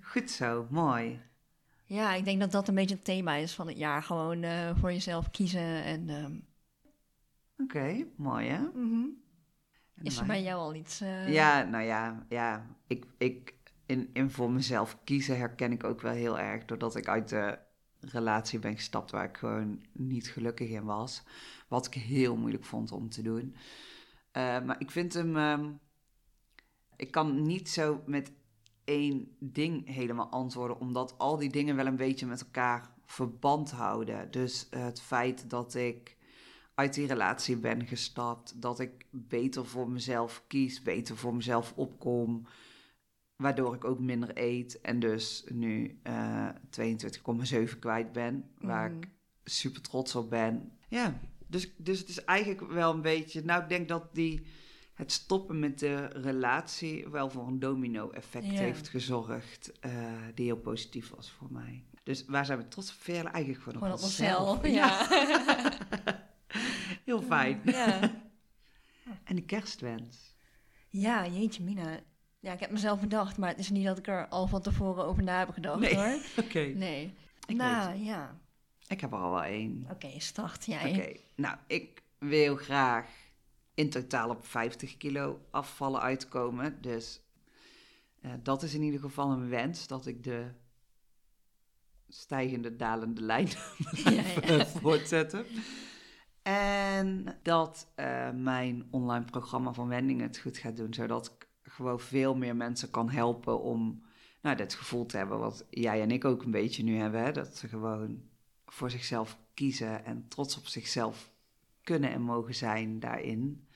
Goed 0.00 0.30
zo, 0.30 0.66
mooi. 0.70 1.20
Ja, 1.84 2.14
ik 2.14 2.24
denk 2.24 2.40
dat 2.40 2.52
dat 2.52 2.68
een 2.68 2.74
beetje 2.74 2.94
het 2.94 3.04
thema 3.04 3.34
is 3.34 3.54
van 3.54 3.66
het 3.66 3.78
jaar. 3.78 4.02
Gewoon 4.02 4.42
eh, 4.42 4.70
voor 4.78 4.92
jezelf 4.92 5.30
kiezen. 5.30 5.84
En 5.84 6.08
ehm, 6.08 6.34
Oké, 7.58 8.04
mooi 8.16 8.48
hè? 8.48 8.56
En 8.56 9.22
is 10.02 10.18
er 10.18 10.26
bij 10.26 10.42
jou 10.42 10.58
al 10.60 10.74
iets? 10.74 11.00
eh, 11.00 11.32
Ja, 11.32 11.62
nou 11.62 11.84
ja, 11.84 12.26
ja. 12.28 12.66
Ik, 12.86 13.04
ik 13.18 13.54
in, 13.86 14.10
in 14.12 14.30
voor 14.30 14.50
mezelf 14.50 14.98
kiezen 15.04 15.38
herken 15.38 15.72
ik 15.72 15.84
ook 15.84 16.00
wel 16.00 16.12
heel 16.12 16.38
erg. 16.38 16.64
Doordat 16.64 16.96
ik 16.96 17.08
uit 17.08 17.28
de 17.28 17.58
relatie 18.00 18.58
ben 18.58 18.74
gestapt 18.74 19.10
waar 19.10 19.24
ik 19.24 19.36
gewoon 19.36 19.84
niet 19.92 20.28
gelukkig 20.30 20.68
in 20.68 20.84
was. 20.84 21.22
Wat 21.68 21.86
ik 21.86 21.94
heel 21.94 22.36
moeilijk 22.36 22.64
vond 22.64 22.92
om 22.92 23.08
te 23.08 23.22
doen. 23.22 23.56
Eh, 24.32 24.62
maar 24.62 24.80
ik 24.80 24.90
vind 24.90 25.14
hem. 25.14 25.36
ehm, 25.36 25.70
ik 26.96 27.10
kan 27.10 27.42
niet 27.42 27.68
zo 27.68 28.02
met 28.06 28.32
één 28.84 29.36
ding 29.38 29.88
helemaal 29.94 30.28
antwoorden, 30.30 30.80
omdat 30.80 31.18
al 31.18 31.36
die 31.36 31.50
dingen 31.50 31.76
wel 31.76 31.86
een 31.86 31.96
beetje 31.96 32.26
met 32.26 32.40
elkaar 32.42 32.90
verband 33.06 33.70
houden. 33.70 34.30
Dus 34.30 34.66
het 34.70 35.00
feit 35.00 35.50
dat 35.50 35.74
ik 35.74 36.15
uit 36.76 36.94
die 36.94 37.06
relatie 37.06 37.56
ben 37.56 37.86
gestapt, 37.86 38.62
dat 38.62 38.80
ik 38.80 39.06
beter 39.10 39.66
voor 39.66 39.90
mezelf 39.90 40.44
kies, 40.46 40.82
beter 40.82 41.16
voor 41.16 41.34
mezelf 41.34 41.72
opkom, 41.76 42.46
waardoor 43.36 43.74
ik 43.74 43.84
ook 43.84 44.00
minder 44.00 44.30
eet 44.34 44.80
en 44.80 44.98
dus 44.98 45.44
nu 45.48 45.98
eh 46.02 46.48
22,7 46.80 47.78
kwijt 47.78 48.12
ben, 48.12 48.50
waar 48.58 48.90
mhm. 48.90 48.98
ik 48.98 49.08
super 49.44 49.80
trots 49.80 50.14
op 50.14 50.30
ben. 50.30 50.72
Ja, 50.88 51.18
dus, 51.46 51.72
dus 51.76 51.98
het 51.98 52.08
is 52.08 52.24
eigenlijk 52.24 52.72
wel 52.72 52.92
een 52.92 53.02
beetje, 53.02 53.44
nou 53.44 53.62
ik 53.62 53.68
denk 53.68 53.88
dat 53.88 54.14
die 54.14 54.46
het 54.94 55.12
stoppen 55.12 55.58
met 55.58 55.78
de 55.78 56.06
relatie 56.06 57.08
wel 57.08 57.30
voor 57.30 57.46
een 57.46 57.58
domino-effect 57.58 58.46
Ja. 58.46 58.52
heeft 58.52 58.88
gezorgd, 58.88 59.72
eh, 59.80 59.92
die 60.34 60.46
heel 60.46 60.56
positief 60.56 61.10
was 61.10 61.30
voor 61.30 61.52
mij. 61.52 61.84
Dus 62.02 62.24
waar 62.26 62.46
zijn 62.46 62.58
we 62.58 62.68
trots 62.68 62.90
op? 62.90 63.08
Eigenlijk 63.08 63.62
gewoon, 63.62 63.78
Gewoon 63.78 63.92
op 63.92 63.98
op 63.98 64.04
onszelf. 64.04 64.64
onszelf. 64.64 64.74
Ja. 64.74 66.24
Heel 67.06 67.22
fijn. 67.22 67.60
ja. 67.64 68.00
En 69.24 69.36
de 69.36 69.42
kerstwens. 69.42 70.34
ja, 70.88 71.26
jeetje 71.26 71.62
mina. 71.62 72.00
Ja, 72.40 72.52
ik 72.52 72.60
heb 72.60 72.70
mezelf 72.70 73.00
bedacht, 73.00 73.36
maar 73.38 73.48
het 73.48 73.58
is 73.58 73.70
niet 73.70 73.84
dat 73.86 73.98
ik 73.98 74.06
er 74.06 74.28
al 74.28 74.46
van 74.46 74.62
tevoren 74.62 75.04
over 75.04 75.22
na 75.22 75.38
heb 75.38 75.50
gedacht 75.50 75.80
Nee. 75.80 75.94
hoor. 75.96 76.18
Oké. 76.44 76.58
Nee. 76.60 77.14
Ik 77.46 77.56
nou, 77.56 77.96
ja. 78.04 78.38
Ik 78.88 79.00
heb 79.00 79.12
er 79.12 79.18
al 79.18 79.30
wel 79.30 79.42
één. 79.44 79.86
Oké, 79.90 80.20
start 80.20 80.64
jij. 80.66 80.90
Oké, 80.90 81.20
nou, 81.36 81.56
ik 81.66 82.02
wil 82.18 82.56
graag 82.56 83.06
in 83.74 83.90
totaal 83.90 84.30
op 84.30 84.46
50 84.46 84.96
kilo 84.96 85.40
afvallen 85.50 86.00
uitkomen. 86.00 86.80
Dus 86.80 87.20
eh, 88.20 88.30
dat 88.42 88.62
is 88.62 88.74
in 88.74 88.82
ieder 88.82 89.00
geval 89.00 89.30
een 89.30 89.48
wens, 89.48 89.86
dat 89.86 90.06
ik 90.06 90.24
de 90.24 90.46
stijgende, 92.08 92.76
dalende 92.76 93.20
lijn 93.20 93.48
Ja, 94.04 94.10
ja. 94.46 94.66
voortzetten. 94.66 95.46
En 96.52 97.26
dat 97.42 97.92
eh, 97.94 98.30
mijn 98.30 98.86
online 98.90 99.24
programma 99.24 99.72
van 99.72 99.88
Wending 99.88 100.20
het 100.20 100.38
goed 100.38 100.58
gaat 100.58 100.76
doen, 100.76 100.94
zodat 100.94 101.26
ik 101.26 101.48
gewoon 101.72 102.00
veel 102.00 102.36
meer 102.36 102.56
mensen 102.56 102.90
kan 102.90 103.10
helpen 103.10 103.62
om 103.62 104.02
nou, 104.42 104.56
dat 104.56 104.74
gevoel 104.74 105.06
te 105.06 105.16
hebben 105.16 105.38
wat 105.38 105.66
jij 105.70 106.00
en 106.02 106.10
ik 106.10 106.24
ook 106.24 106.42
een 106.42 106.50
beetje 106.50 106.82
nu 106.82 106.96
hebben. 106.96 107.22
Hè? 107.22 107.32
Dat 107.32 107.56
ze 107.56 107.68
gewoon 107.68 108.22
voor 108.66 108.90
zichzelf 108.90 109.38
kiezen 109.54 110.04
en 110.04 110.28
trots 110.28 110.58
op 110.58 110.66
zichzelf 110.66 111.30
kunnen 111.82 112.10
en 112.10 112.22
mogen 112.22 112.54
zijn 112.54 113.00
daarin. 113.00 113.66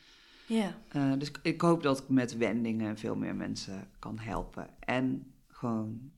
Ja. 0.46 0.74
Eh, 0.88 1.12
dus 1.18 1.30
ik- 1.42 1.60
hoop 1.60 1.82
dat 1.82 1.98
ik 2.00 2.08
met 2.08 2.36
wendingen 2.36 2.98
veel 2.98 3.16
meer 3.16 3.36
mensen 3.36 3.88
kan 3.98 4.18
helpen. 4.18 4.68
En 4.80 5.32
gewoon 5.48 6.10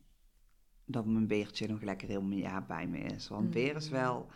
dat 0.84 1.06
mijn 1.06 1.26
beertje 1.26 1.68
nog 1.68 1.82
lekker 1.82 2.08
heel 2.08 2.22
mijn 2.22 2.40
jaar 2.40 2.66
bij 2.66 2.86
me 2.86 2.98
is. 2.98 3.28
Want 3.28 3.50
beer 3.50 3.76
is 3.76 3.88
wel 3.88 4.28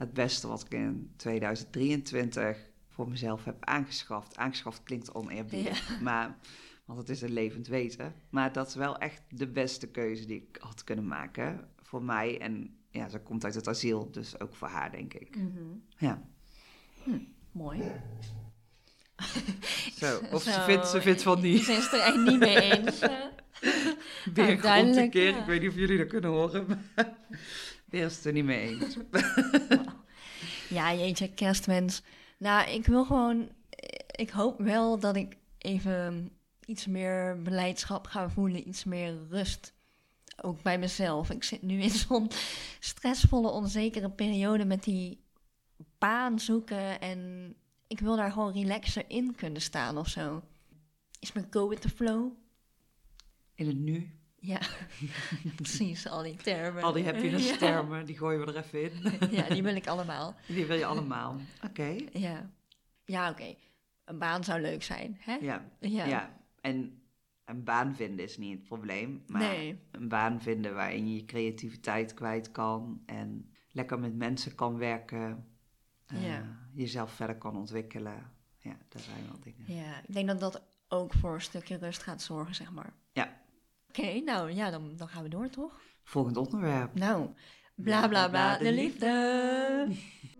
het 0.00 0.12
beste 0.12 0.48
wat 0.48 0.64
ik 0.64 0.72
in 0.74 1.12
2023 1.16 2.58
voor 2.88 3.08
mezelf 3.08 3.44
heb 3.44 3.56
aangeschaft. 3.60 4.36
Aangeschaft 4.36 4.82
klinkt 4.82 5.14
oneerbiedig, 5.14 6.00
maar, 6.00 6.36
want 6.84 6.98
het 6.98 7.08
is 7.08 7.22
een 7.22 7.32
levend 7.32 7.66
wezen. 7.66 8.14
Maar 8.30 8.52
dat 8.52 8.68
is 8.68 8.74
wel 8.74 8.98
echt 8.98 9.22
de 9.28 9.46
beste 9.46 9.86
keuze 9.86 10.26
die 10.26 10.36
ik 10.48 10.56
had 10.62 10.84
kunnen 10.84 11.06
maken 11.06 11.68
voor 11.82 12.02
mij. 12.02 12.40
En 12.40 12.76
ja, 12.90 13.08
ze 13.08 13.18
komt 13.20 13.44
uit 13.44 13.54
het 13.54 13.68
asiel, 13.68 14.10
dus 14.10 14.40
ook 14.40 14.54
voor 14.54 14.68
haar, 14.68 14.90
denk 14.90 15.14
ik. 15.14 15.36
Mhm. 15.36 15.62
Ja, 15.96 16.22
Mooi. 17.52 17.82
zo. 19.96 20.20
Of 20.32 20.42
ze 20.42 20.60
vindt, 20.66 20.88
ze 20.88 21.00
vindt 21.00 21.22
van 21.22 21.40
niet. 21.40 21.62
Ze 21.64 21.72
is 21.72 21.92
er 21.92 22.00
echt 22.00 22.16
niet 22.16 22.38
mee 22.38 22.60
eens. 22.60 22.98
eh. 23.00 23.10
Weer 24.34 24.46
Nou, 24.46 24.56
grond 24.58 24.96
een 24.96 25.10
keer. 25.10 25.30
ja. 25.30 25.38
Ik 25.40 25.46
weet 25.46 25.60
niet 25.60 25.70
of 25.70 25.76
jullie 25.76 25.98
dat 25.98 26.06
kunnen 26.06 26.30
horen. 26.30 26.66
Maar 26.96 27.16
weer 27.90 28.04
is 28.04 28.16
het 28.16 28.24
er 28.24 28.32
niet 28.32 28.44
mee 28.44 28.68
eens. 28.68 28.96
Ja, 30.70 30.94
jeetje, 30.94 31.34
kerstwens. 31.34 32.02
Nou, 32.38 32.70
ik 32.70 32.86
wil 32.86 33.04
gewoon... 33.04 33.48
Ik 34.10 34.30
hoop 34.30 34.60
wel 34.60 34.98
dat 34.98 35.16
ik 35.16 35.36
even 35.58 36.32
iets 36.64 36.86
meer 36.86 37.42
beleidschap 37.42 38.06
ga 38.06 38.30
voelen. 38.30 38.68
Iets 38.68 38.84
meer 38.84 39.18
rust. 39.28 39.74
Ook 40.42 40.62
bij 40.62 40.78
mezelf. 40.78 41.30
Ik 41.30 41.44
zit 41.44 41.62
nu 41.62 41.80
in 41.80 41.90
zo'n 41.90 42.30
stressvolle, 42.80 43.48
onzekere 43.48 44.10
periode 44.10 44.64
met 44.64 44.84
die 44.84 45.24
baan 45.98 46.38
zoeken. 46.38 47.00
En 47.00 47.54
ik 47.86 48.00
wil 48.00 48.16
daar 48.16 48.32
gewoon 48.32 48.52
relaxer 48.52 49.04
in 49.08 49.34
kunnen 49.34 49.62
staan 49.62 49.98
of 49.98 50.08
zo. 50.08 50.42
Is 51.20 51.32
mijn 51.32 51.46
go 51.50 51.68
with 51.68 51.80
the 51.80 51.88
flow? 51.88 52.32
In 53.54 53.66
het 53.66 53.78
nu. 53.78 54.19
Ja, 54.42 54.60
precies. 55.56 56.06
Al 56.06 56.22
die 56.22 56.36
termen. 56.36 56.82
Al 56.82 56.92
die 56.92 57.04
happiness 57.04 57.48
Ja. 57.50 57.56
termen, 57.56 58.06
die 58.06 58.18
gooien 58.18 58.40
we 58.46 58.52
er 58.52 58.64
even 58.64 58.82
in. 58.82 59.18
Ja, 59.36 59.48
die 59.48 59.62
wil 59.62 59.74
ik 59.76 59.86
allemaal. 59.86 60.34
Die 60.46 60.66
wil 60.66 60.76
je 60.76 60.84
allemaal. 60.86 61.36
Oké. 61.64 61.96
Ja, 62.12 62.50
ja 63.04 63.30
oké. 63.30 63.54
Een 64.04 64.18
baan 64.18 64.44
zou 64.44 64.60
leuk 64.60 64.82
zijn, 64.82 65.16
hè? 65.20 65.34
Ja. 65.34 65.64
Ja. 65.80 66.04
ja. 66.04 66.36
En 66.60 67.02
een 67.44 67.64
baan 67.64 67.94
vinden 67.94 68.24
is 68.24 68.36
niet 68.38 68.58
het 68.58 68.68
probleem. 68.68 69.22
Maar 69.26 69.40
Nee. 69.40 69.80
een 69.90 70.08
baan 70.08 70.40
vinden 70.42 70.74
waarin 70.74 71.08
je 71.08 71.14
je 71.14 71.24
creativiteit 71.24 72.14
kwijt 72.14 72.50
kan. 72.50 73.02
En 73.06 73.50
lekker 73.70 73.98
met 73.98 74.14
mensen 74.14 74.54
kan 74.54 74.76
werken. 74.78 75.46
Ja. 76.06 76.42
Jezelf 76.72 77.12
verder 77.12 77.36
kan 77.36 77.56
ontwikkelen. 77.56 78.32
Ja, 78.58 78.76
dat 78.88 79.02
zijn 79.02 79.26
wel 79.30 79.40
dingen. 79.40 79.74
Ja, 79.84 79.98
ik 80.06 80.14
denk 80.14 80.26
dat 80.28 80.40
dat 80.40 80.62
ook 80.88 81.12
voor 81.12 81.34
een 81.34 81.40
stukje 81.40 81.76
rust 81.76 82.02
gaat 82.02 82.22
zorgen, 82.22 82.54
zeg 82.54 82.72
maar. 82.72 82.92
Oké, 83.90 84.20
nou 84.20 84.50
ja, 84.52 84.70
dan, 84.70 84.92
dan 84.96 85.08
gaan 85.08 85.22
we 85.22 85.28
door, 85.28 85.48
toch? 85.48 85.80
Volgend 86.04 86.36
onderwerp. 86.36 86.94
Nou, 86.94 87.28
bla 87.74 88.08
bla 88.08 88.28
bla, 88.28 88.58
de 88.58 88.72
liefde. 88.72 89.88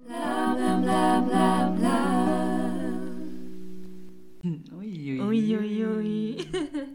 Bla 0.06 0.54
bla 0.54 0.80
bla 0.80 1.20
bla 1.22 1.70
bla. 1.78 2.28
Oei, 4.74 5.20
oei, 5.20 5.20
Oei, 5.22 5.56
oei, 5.56 5.86
oei. 5.86 6.50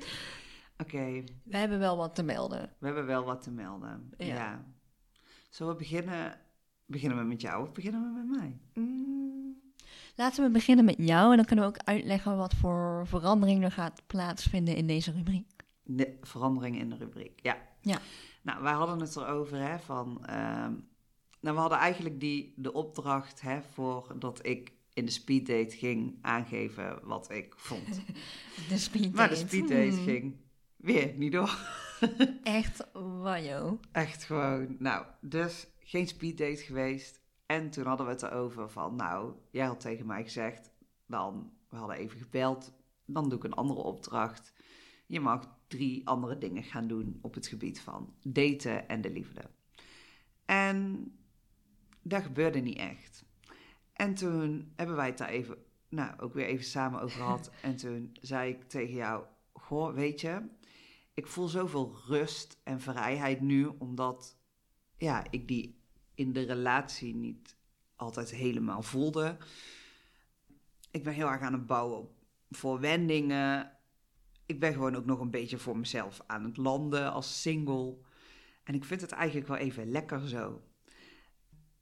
Oké, 0.84 1.24
We 1.44 1.58
hebben 1.58 1.80
wel 1.80 1.98
wat 1.98 2.16
te 2.16 2.24
melden. 2.24 2.70
we 2.80 2.86
hebben 2.86 3.06
wel 3.06 3.24
wat 3.24 3.42
te 3.42 3.52
melden. 3.52 4.12
Ja. 4.18 4.26
Ja. 4.26 4.66
Zullen 5.50 5.72
we 5.74 5.80
beginnen? 5.80 6.38
Beginnen 6.86 7.18
we 7.18 7.24
met 7.24 7.42
jou 7.42 7.64
of 7.64 7.72
beginnen 7.72 8.02
we 8.02 8.20
met 8.24 8.38
mij? 8.40 8.58
Mm, 8.74 9.64
Laten 10.16 10.44
we 10.44 10.50
beginnen 10.50 10.86
met 10.86 10.96
jou 10.98 11.30
en 11.32 11.36
dan 11.38 11.46
kunnen 11.46 11.66
we 11.66 11.72
ook 11.72 11.84
uitleggen 11.86 12.38
wat 12.38 12.54
voor 12.54 13.08
verandering 13.08 13.64
er 13.64 13.72
gaat 13.72 14.02
plaatsvinden 14.08 14.76
in 14.76 14.88
deze 14.88 15.12
rubriek. 15.12 15.55
De 15.88 16.18
verandering 16.22 16.80
in 16.80 16.90
de 16.90 16.96
rubriek, 16.96 17.40
ja. 17.42 17.58
Ja. 17.82 18.00
Nou, 18.42 18.64
wij 18.64 18.74
hadden 18.74 19.00
het 19.00 19.16
erover, 19.16 19.58
hè, 19.58 19.80
van... 19.80 20.26
ehm, 20.26 20.74
nou, 21.40 21.56
we 21.56 21.62
hadden 21.62 21.78
eigenlijk 21.78 22.20
die, 22.20 22.54
de 22.56 22.74
opdracht, 22.74 23.42
hè, 23.42 23.62
voordat 23.62 24.46
ik 24.46 24.74
in 24.94 25.06
de 25.06 25.12
speeddate 25.12 25.76
ging 25.78 26.18
aangeven 26.22 27.00
wat 27.04 27.30
ik 27.32 27.54
vond. 27.58 28.02
De 28.70 28.78
speed 28.78 29.14
Maar 29.14 29.30
de 29.30 29.36
date. 29.36 29.48
speeddate 29.48 29.96
Hmm, 29.96 30.04
ging 30.04 30.36
weer 30.76 31.14
niet 31.16 31.32
door. 31.32 31.58
Echt 32.44 32.88
wajo. 32.94 33.80
Echt 33.92 34.24
gewoon, 34.24 34.76
nou, 34.80 35.06
dus 35.22 35.68
geen 35.80 36.08
speeddate 36.08 36.64
geweest. 36.64 37.22
En 37.46 37.70
toen 37.70 37.86
hadden 37.86 38.06
we 38.06 38.12
het 38.12 38.22
erover 38.22 38.70
van, 38.70 38.96
nou, 38.96 39.34
jij 39.52 39.66
had 39.66 39.80
tegen 39.80 40.06
mij 40.06 40.24
gezegd, 40.24 40.72
dan, 41.08 41.54
we 41.70 41.78
hadden 41.78 41.98
even 41.98 42.20
gebeld, 42.20 42.74
dan 43.06 43.30
doe 43.30 43.38
ik 43.38 43.44
een 43.44 43.54
andere 43.54 43.80
opdracht. 43.80 44.54
Je 45.08 45.20
mag 45.20 45.55
drie 45.68 46.08
andere 46.08 46.38
dingen 46.38 46.64
gaan 46.64 46.88
doen 46.88 47.20
op 47.22 47.34
het 47.34 47.48
gebied 47.48 47.80
van 47.80 48.14
daten 48.22 48.88
en 48.88 49.02
de 49.02 49.12
liefde. 49.12 49.42
En 50.46 51.12
dat 52.02 52.24
gebeurde 52.24 52.60
niet 52.60 52.78
echt. 52.78 53.26
En 53.94 54.14
toen 54.14 54.72
hebben 54.76 54.96
wij 54.96 55.06
het 55.06 55.18
daar 55.18 55.30
even, 55.30 55.58
nou, 55.90 56.20
ook 56.20 56.34
weer 56.34 56.46
even 56.46 56.66
samen 56.66 57.02
over 57.02 57.18
gehad. 57.18 57.52
en 57.62 57.76
toen 57.76 58.18
zei 58.22 58.52
ik 58.52 58.64
tegen 58.64 58.96
jou, 58.96 59.26
goh, 59.54 59.94
weet 59.94 60.22
je, 60.22 60.42
ik 61.14 61.28
voel 61.28 61.48
zoveel 61.48 61.96
rust 62.08 62.60
en 62.64 62.82
vrijheid 62.82 63.42
nu, 63.42 63.66
omdat 63.66 64.38
ja, 64.98 65.26
ik 65.30 65.48
die 65.48 65.80
in 66.14 66.34
de 66.34 66.42
relatie 66.42 67.16
niet 67.16 67.58
altijd 67.96 68.30
helemaal 68.30 68.82
voelde. 68.82 69.38
Ik 70.92 71.04
ben 71.04 71.14
heel 71.14 71.28
erg 71.28 71.42
aan 71.42 71.54
het 71.54 71.66
bouwen 71.66 71.98
op- 71.98 72.24
voor 72.50 72.80
wendingen. 72.80 73.75
Ik 74.46 74.60
ben 74.60 74.74
gewoon 74.74 74.96
ook 74.96 75.06
nog 75.06 75.20
een 75.20 75.32
beetje 75.32 75.58
voor 75.58 75.78
mezelf 75.78 76.22
aan 76.28 76.44
het 76.44 76.58
landen 76.58 77.12
als 77.12 77.42
single. 77.42 77.96
En 78.64 78.74
ik 78.76 78.86
vind 78.86 79.02
het 79.02 79.12
eigenlijk 79.12 79.48
wel 79.48 79.58
even 79.58 79.92
lekker 79.92 80.28
zo. 80.28 80.62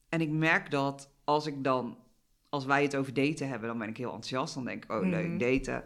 En 0.09 0.21
ik 0.21 0.29
merk 0.29 0.71
dat 0.71 1.13
als 1.23 1.45
ik 1.45 1.63
dan, 1.63 1.97
als 2.49 2.65
wij 2.65 2.83
het 2.83 2.95
over 2.95 3.13
daten 3.13 3.47
hebben, 3.47 3.67
dan 3.69 3.77
ben 3.77 3.89
ik 3.89 3.97
heel 3.97 4.05
enthousiast. 4.13 4.53
Dan 4.53 4.65
denk 4.65 4.83
ik, 4.83 4.91
oh 4.91 4.99
Mhm. 5.01 5.09
leuk, 5.09 5.39
daten. 5.39 5.83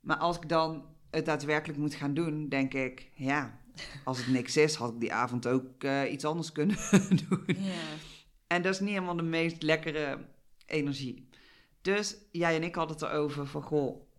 Maar 0.00 0.16
als 0.16 0.36
ik 0.36 0.48
dan 0.48 0.84
het 1.10 1.24
daadwerkelijk 1.26 1.78
moet 1.78 1.94
gaan 1.94 2.14
doen, 2.14 2.48
denk 2.48 2.74
ik, 2.74 3.10
ja, 3.14 3.60
als 4.04 4.18
het 4.18 4.26
niks 4.26 4.56
is, 4.56 4.74
had 4.74 4.92
ik 4.92 5.00
die 5.00 5.12
avond 5.12 5.46
ook 5.46 5.82
eh, 5.82 6.12
iets 6.12 6.24
anders 6.24 6.52
kunnen 6.52 6.76
doen. 7.28 7.44
En 8.46 8.62
dat 8.62 8.72
is 8.74 8.80
niet 8.80 8.88
helemaal 8.88 9.16
de 9.16 9.22
meest 9.22 9.62
lekkere 9.62 10.26
energie. 10.66 11.28
Dus 11.80 12.16
jij 12.30 12.56
en 12.56 12.62
ik 12.62 12.74
hadden 12.74 12.96
het 12.96 13.04
erover 13.04 13.46
van, 13.46 13.62
goh, 13.62 14.11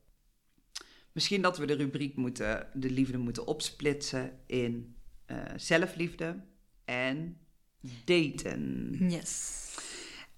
misschien 1.13 1.41
dat 1.41 1.57
we 1.57 1.65
de 1.65 1.73
rubriek 1.73 2.15
moeten, 2.15 2.67
de 2.73 2.89
liefde 2.91 3.17
moeten 3.17 3.47
opsplitsen 3.47 4.39
in 4.45 4.95
eh, 5.25 5.37
zelfliefde 5.55 6.43
en 6.85 7.37
daten. 8.05 8.89
Yes. 9.09 9.61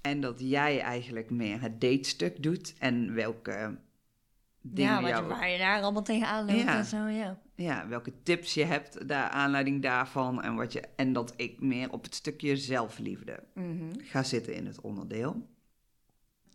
En 0.01 0.21
dat 0.21 0.39
jij 0.39 0.79
eigenlijk 0.79 1.29
meer 1.29 1.61
het 1.61 1.81
datestuk 1.81 2.43
doet 2.43 2.73
en 2.79 3.13
welke 3.13 3.77
dingen 4.61 4.91
Ja, 4.93 5.01
wat, 5.01 5.09
jou- 5.09 5.23
je- 5.23 5.29
waar 5.29 5.49
je 5.49 5.57
daar 5.57 5.81
allemaal 5.81 6.03
tegenaan 6.03 6.45
loopt 6.45 6.59
Ja. 6.59 6.77
en 6.77 6.85
zo, 6.85 7.07
ja. 7.07 7.39
ja, 7.55 7.87
welke 7.87 8.13
tips 8.23 8.53
je 8.53 8.63
hebt, 8.63 9.07
daar 9.07 9.29
aanleiding 9.29 9.81
daarvan. 9.81 10.41
En, 10.43 10.55
wat 10.55 10.73
je, 10.73 10.81
en 10.95 11.13
dat 11.13 11.33
ik 11.37 11.59
meer 11.61 11.91
op 11.91 12.03
het 12.03 12.15
stukje 12.15 12.57
zelfliefde 12.57 13.43
Mhm. 13.53 13.89
ga 13.97 14.23
zitten 14.23 14.55
in 14.55 14.65
het 14.65 14.81
onderdeel. 14.81 15.47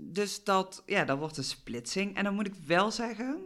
Dus 0.03 0.45
dat, 0.45 0.83
ja, 0.87 1.05
dat 1.05 1.19
wordt 1.19 1.37
een 1.37 1.45
splitsing. 1.45 2.17
En 2.17 2.25
dan 2.25 2.35
moet 2.35 2.47
ik 2.47 2.55
wel 2.67 2.91
zeggen 2.91 3.41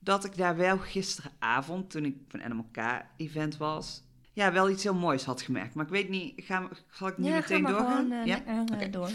dat 0.00 0.24
ik 0.24 0.36
daar 0.36 0.56
wel 0.56 0.78
gisteravond, 0.78 1.90
toen 1.90 2.04
ik 2.04 2.16
op 2.24 2.32
een 2.32 2.56
NMK-event 2.56 3.56
was, 3.56 4.02
ja, 4.32 4.52
wel 4.52 4.70
iets 4.70 4.82
heel 4.82 4.94
moois 4.94 5.24
had 5.24 5.42
gemerkt. 5.42 5.74
Maar 5.74 5.84
ik 5.84 5.90
weet 5.90 6.08
niet, 6.08 6.44
ga, 6.44 6.68
zal 6.90 7.08
ik 7.08 7.18
nu 7.18 7.28
ja, 7.28 7.34
meteen 7.34 7.62
doorgaan? 7.62 7.96
gewoon 7.96 8.12
eh, 8.12 8.26
ja? 8.26 8.64
Oké. 8.72 8.90
door. 8.90 9.10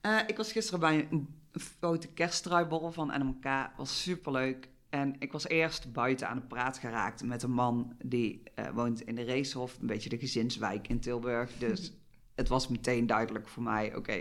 Eh, 0.00 0.18
ik 0.26 0.36
was 0.36 0.52
gisteren 0.52 0.80
bij 0.80 1.08
een 1.10 1.28
grote 1.52 2.08
kerststruiborrel 2.08 2.92
van 2.92 3.12
NMK. 3.18 3.70
was 3.76 4.02
superleuk. 4.02 4.68
En 4.88 5.16
ik 5.18 5.32
was 5.32 5.48
eerst 5.48 5.92
buiten 5.92 6.28
aan 6.28 6.36
de 6.36 6.46
praat 6.46 6.78
geraakt 6.78 7.24
met 7.24 7.42
een 7.42 7.50
man 7.50 7.96
die 8.04 8.42
woont 8.74 9.00
in 9.00 9.14
de 9.14 9.24
Racehof, 9.24 9.78
een 9.80 9.86
beetje 9.86 10.08
de 10.08 10.18
gezinswijk 10.18 10.88
in 10.88 11.00
Tilburg. 11.00 11.50
Dus 11.58 11.92
het 12.34 12.48
was 12.48 12.68
meteen 12.68 13.06
duidelijk 13.06 13.48
voor 13.48 13.62
mij, 13.62 13.96
oké, 13.96 14.14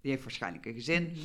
die 0.00 0.10
heeft 0.10 0.22
waarschijnlijk 0.22 0.66
een 0.66 0.74
gezin. 0.74 1.02
Mhm. 1.02 1.20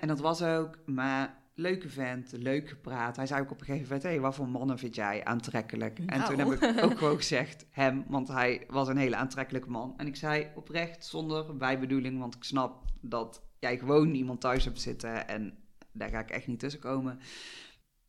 En 0.00 0.08
dat 0.08 0.20
was 0.20 0.42
ook, 0.42 0.78
maar 0.86 1.41
leuke 1.62 1.88
vent, 1.88 2.32
leuk 2.32 2.68
gepraat. 2.68 3.16
Hij 3.16 3.26
zei 3.26 3.40
ook 3.40 3.50
op 3.50 3.60
een 3.60 3.66
gegeven 3.66 3.84
moment, 3.86 4.02
hé, 4.02 4.08
hey, 4.08 4.20
wat 4.20 4.34
voor 4.34 4.48
mannen 4.48 4.78
vind 4.78 4.94
jij 4.94 5.24
aantrekkelijk? 5.24 5.98
En 6.06 6.24
toen 6.24 6.36
Nou. 6.36 6.50
heb 6.50 6.76
ik 6.76 6.84
ook 6.84 6.98
gewoon 6.98 7.16
gezegd, 7.16 7.66
hem, 7.70 8.04
want 8.08 8.28
hij 8.28 8.64
was 8.68 8.88
een 8.88 8.96
hele 8.96 9.16
aantrekkelijke 9.16 9.70
man. 9.70 9.94
En 9.96 10.06
ik 10.06 10.16
zei 10.16 10.46
oprecht, 10.54 11.04
zonder 11.04 11.56
bijbedoeling, 11.56 12.18
want 12.18 12.34
ik 12.34 12.44
snap 12.44 12.84
dat 13.00 13.42
jij 13.58 13.78
gewoon 13.78 14.14
iemand 14.14 14.40
thuis 14.40 14.64
hebt 14.64 14.80
zitten 14.80 15.28
en 15.28 15.58
daar 15.92 16.08
ga 16.08 16.18
ik 16.18 16.30
echt 16.30 16.46
niet 16.46 16.58
tussen 16.58 16.80
komen. 16.80 17.20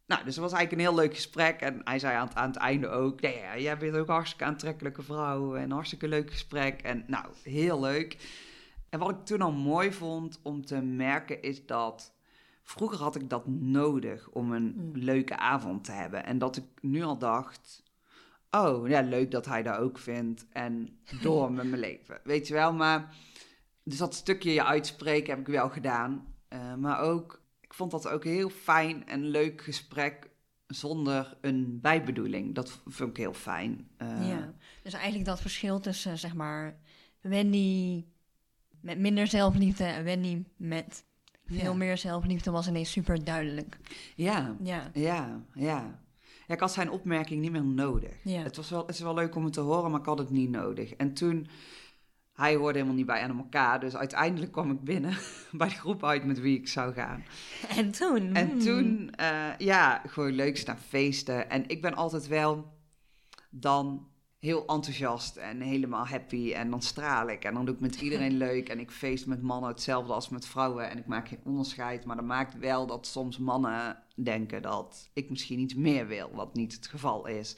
Nou, 0.05 0.24
dus 0.25 0.36
het 0.36 0.43
was 0.43 0.53
eigenlijk 0.53 0.72
een 0.72 0.93
heel 0.93 1.03
leuk 1.03 1.15
gesprek. 1.15 1.62
En 1.62 1.81
hij 1.83 2.00
zei 2.00 2.15
aan 2.15 2.27
het, 2.27 2.36
aan 2.36 2.48
het 2.48 2.55
einde 2.55 2.88
ook... 2.88 3.22
Nee, 3.22 3.38
ja, 3.38 3.57
jij 3.57 3.77
bent 3.77 3.95
ook 3.95 4.07
een 4.07 4.13
hartstikke 4.13 4.45
aantrekkelijke 4.45 5.01
vrouw. 5.01 5.55
En 5.55 5.63
een 5.63 5.72
hartstikke 5.72 6.07
leuk 6.07 6.31
gesprek. 6.31 6.81
En 6.81 7.03
nou, 7.07 7.25
heel 7.43 7.79
leuk. 7.79 8.17
En 8.89 9.00
wat 9.00 9.10
ik 9.10 9.25
toen 9.25 9.41
al 9.41 9.51
mooi 9.51 9.93
vond 9.93 10.39
om 10.43 10.65
te 10.65 10.81
merken 10.81 11.41
is 11.41 11.65
dat... 11.65 12.12
Vroeger 12.63 13.00
had 13.00 13.15
ik 13.15 13.29
dat 13.29 13.48
nodig 13.48 14.29
om 14.29 14.51
een 14.51 14.74
Mm. 14.77 14.91
leuke 14.93 15.38
avond 15.38 15.84
te 15.84 15.91
hebben. 15.91 16.25
En 16.25 16.38
dat 16.38 16.58
ik 16.58 16.63
nu 16.82 17.03
al 17.03 17.17
dacht... 17.17 17.84
Oh, 18.51 18.88
ja, 18.88 19.01
leuk 19.01 19.32
dat 19.32 19.46
hij 19.46 19.63
dat 19.63 19.77
ook 19.77 19.98
vindt. 19.98 20.46
En 20.50 21.00
door 21.22 21.51
met 21.51 21.67
mijn 21.67 21.79
leven. 21.82 22.20
Weet 22.24 22.48
je 22.48 22.53
wel, 22.53 22.74
maar... 22.74 23.15
Dus 23.84 23.98
dat 23.98 24.15
stukje 24.15 24.51
je 24.53 24.63
uitspreken 24.63 25.29
heb 25.29 25.39
ik 25.39 25.53
wel 25.53 25.70
gedaan. 25.70 26.36
Eh, 26.48 26.75
maar 26.75 27.00
ook, 27.00 27.41
ik 27.62 27.74
vond 27.74 27.91
dat 27.91 28.08
ook 28.08 28.24
heel 28.24 28.50
fijn 28.50 29.08
en 29.08 29.27
leuk 29.27 29.62
gesprek 29.62 30.29
zonder 30.67 31.38
een 31.41 31.79
bijbedoeling. 31.82 32.55
Dat 32.55 32.82
vond 32.86 33.10
ik 33.10 33.17
heel 33.17 33.34
fijn. 33.34 33.88
Eh, 33.98 34.29
ja. 34.29 34.53
Dus 34.84 34.93
eigenlijk 34.93 35.25
dat 35.25 35.41
verschil 35.41 35.79
tussen, 35.79 36.17
zeg 36.17 36.34
maar, 36.34 36.77
Wendy 37.22 38.05
met 38.82 39.00
minder 39.00 39.27
zelfliefde 39.27 39.84
en 39.84 40.03
Wendy 40.03 40.43
met 40.58 41.05
veel 41.45 41.57
Ja. 41.71 41.73
meer 41.73 41.97
zelfliefde 41.97 42.51
was 42.51 42.67
ineens 42.67 42.91
super 42.91 43.23
duidelijk. 43.23 43.77
Ja, 44.15 44.55
Ja. 44.63 44.89
ja, 44.93 45.41
ja. 45.53 46.01
Ja, 46.47 46.53
ik 46.53 46.59
had 46.59 46.73
zijn 46.73 46.89
opmerking 46.89 47.41
niet 47.41 47.51
meer 47.51 47.63
nodig. 47.63 48.13
Ja. 48.23 48.41
Het, 48.41 48.55
was 48.55 48.69
wel, 48.69 48.81
het 48.85 48.95
is 48.95 49.01
wel 49.01 49.13
leuk 49.13 49.35
om 49.35 49.43
het 49.43 49.53
te 49.53 49.59
horen, 49.59 49.91
maar 49.91 50.00
ik 50.00 50.05
had 50.05 50.17
het 50.17 50.29
niet 50.29 50.50
nodig. 50.50 50.93
En 50.93 51.13
toen, 51.13 51.47
hij 52.33 52.55
hoorde 52.55 52.73
helemaal 52.73 52.95
niet 52.97 53.05
bij 53.05 53.21
aan 53.21 53.38
elkaar. 53.38 53.79
Dus 53.79 53.95
uiteindelijk 53.95 54.51
kwam 54.51 54.71
ik 54.71 54.81
binnen 54.83 55.17
bij 55.51 55.67
de 55.67 55.75
groep 55.75 56.03
uit 56.03 56.25
met 56.25 56.39
wie 56.39 56.57
ik 56.57 56.67
zou 56.67 56.93
gaan. 56.93 57.23
En 57.69 57.91
toen? 57.91 58.33
En 58.35 58.50
hmm. 58.50 58.59
toen, 58.59 59.09
eh, 59.15 59.57
ja, 59.57 60.01
gewoon 60.07 60.31
leuk 60.31 60.57
staan 60.57 60.77
feesten. 60.77 61.50
En 61.50 61.67
ik 61.67 61.81
ben 61.81 61.95
altijd 61.95 62.27
wel 62.27 62.73
dan 63.50 64.07
heel 64.43 64.65
enthousiast 64.65 65.35
en 65.35 65.62
helemaal 65.62 66.07
happy. 66.07 66.53
En 66.53 66.69
dan 66.69 66.81
straal 66.81 67.29
ik. 67.29 67.43
En 67.43 67.53
dan 67.53 67.65
doe 67.65 67.75
ik 67.75 67.81
met 67.81 68.01
iedereen 68.01 68.38
leuk. 68.47 68.69
En 68.69 68.79
ik 68.79 68.91
feest 68.91 69.25
met 69.25 69.41
mannen 69.41 69.69
hetzelfde 69.69 70.13
als 70.13 70.29
met 70.29 70.45
vrouwen. 70.45 70.89
En 70.89 70.97
ik 70.97 71.05
maak 71.05 71.27
geen 71.27 71.39
onderscheid. 71.43 72.05
Maar 72.05 72.15
dat 72.15 72.25
maakt 72.25 72.59
wel 72.59 72.88
dat 72.88 73.07
soms 73.07 73.38
mannen 73.38 74.03
denken 74.15 74.62
dat 74.62 75.09
ik 75.13 75.29
misschien 75.29 75.59
iets 75.59 75.73
meer 75.73 76.07
wil. 76.07 76.29
Wat 76.33 76.55
niet 76.55 76.73
het 76.73 76.88
geval 76.88 77.27
is. 77.27 77.55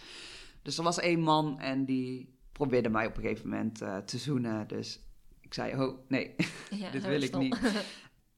Dus 0.62 0.78
er 0.78 0.84
was 0.84 1.00
één 1.00 1.20
man 1.20 1.60
en 1.60 1.86
die 1.86 2.38
probeerde 2.52 2.90
mij 2.90 3.06
op 3.06 3.18
een 3.18 3.24
gegeven 3.24 3.50
moment 3.50 3.82
eh, 3.82 3.98
te 3.98 4.18
zoenen. 4.18 4.68
Dus 4.68 5.00
ik 5.42 5.54
zei, 5.54 5.82
oh 5.82 6.00
nee, 6.08 6.36
Ja, 6.70 6.92
dit 6.92 7.06
wil 7.06 7.22
ik 7.22 7.38
niet. 7.38 7.58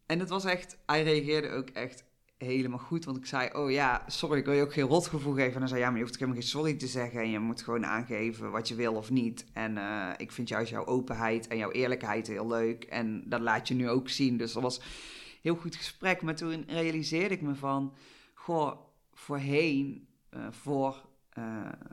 En 0.06 0.20
het 0.20 0.30
was 0.30 0.46
echt, 0.46 0.78
hij 0.86 1.04
reageerde 1.04 1.50
ook 1.50 1.70
echt 1.70 2.04
helemaal 2.38 2.80
goed. 2.80 3.06
Want 3.06 3.18
ik 3.18 3.26
zei, 3.26 3.50
oh 3.54 3.72
ja, 3.72 4.04
sorry, 4.08 4.40
ik 4.40 4.46
wil 4.46 4.54
je 4.54 4.62
ook 4.62 4.74
geen 4.74 4.86
rotgevoel 4.86 5.34
geven. 5.34 5.54
En 5.54 5.60
hij 5.60 5.68
zei, 5.68 5.80
ja, 5.80 5.88
maar 5.88 5.98
je 5.98 6.04
hoeft 6.04 6.20
helemaal 6.20 6.42
geen 6.42 6.50
sorry 6.50 6.74
te 6.74 6.88
zeggen. 6.88 7.20
En 7.20 7.30
je 7.30 7.40
moet 7.40 7.62
gewoon 7.62 7.86
aangeven 7.86 8.52
wat 8.52 8.68
je 8.68 8.76
wil 8.76 8.94
of 8.94 9.10
niet. 9.10 9.46
En 9.54 9.78
eh, 9.78 10.10
ik 10.18 10.32
vind 10.32 10.50
juist 10.50 10.72
jouw 10.72 10.86
openheid 10.86 11.48
en 11.48 11.58
jouw 11.58 11.72
eerlijkheid 11.72 12.28
heel 12.28 12.48
leuk. 12.48 12.84
En 12.84 13.24
dat 13.26 13.42
laat 13.42 13.68
je 13.68 13.74
nu 13.74 13.90
ook 13.90 14.10
zien. 14.10 14.38
Dus 14.38 14.54
dat 14.54 14.64
was 14.64 14.78
een 14.78 14.84
heel 15.42 15.56
goed 15.56 15.76
gesprek. 15.76 16.22
Maar 16.22 16.36
toen 16.36 16.64
realiseerde 16.68 17.36
ik 17.36 17.42
me 17.42 17.56
van, 17.56 17.94
goh, 18.34 18.72
voorheen, 19.14 20.08
eh, 20.30 20.48
voor... 20.50 21.06
eh, 21.30 21.44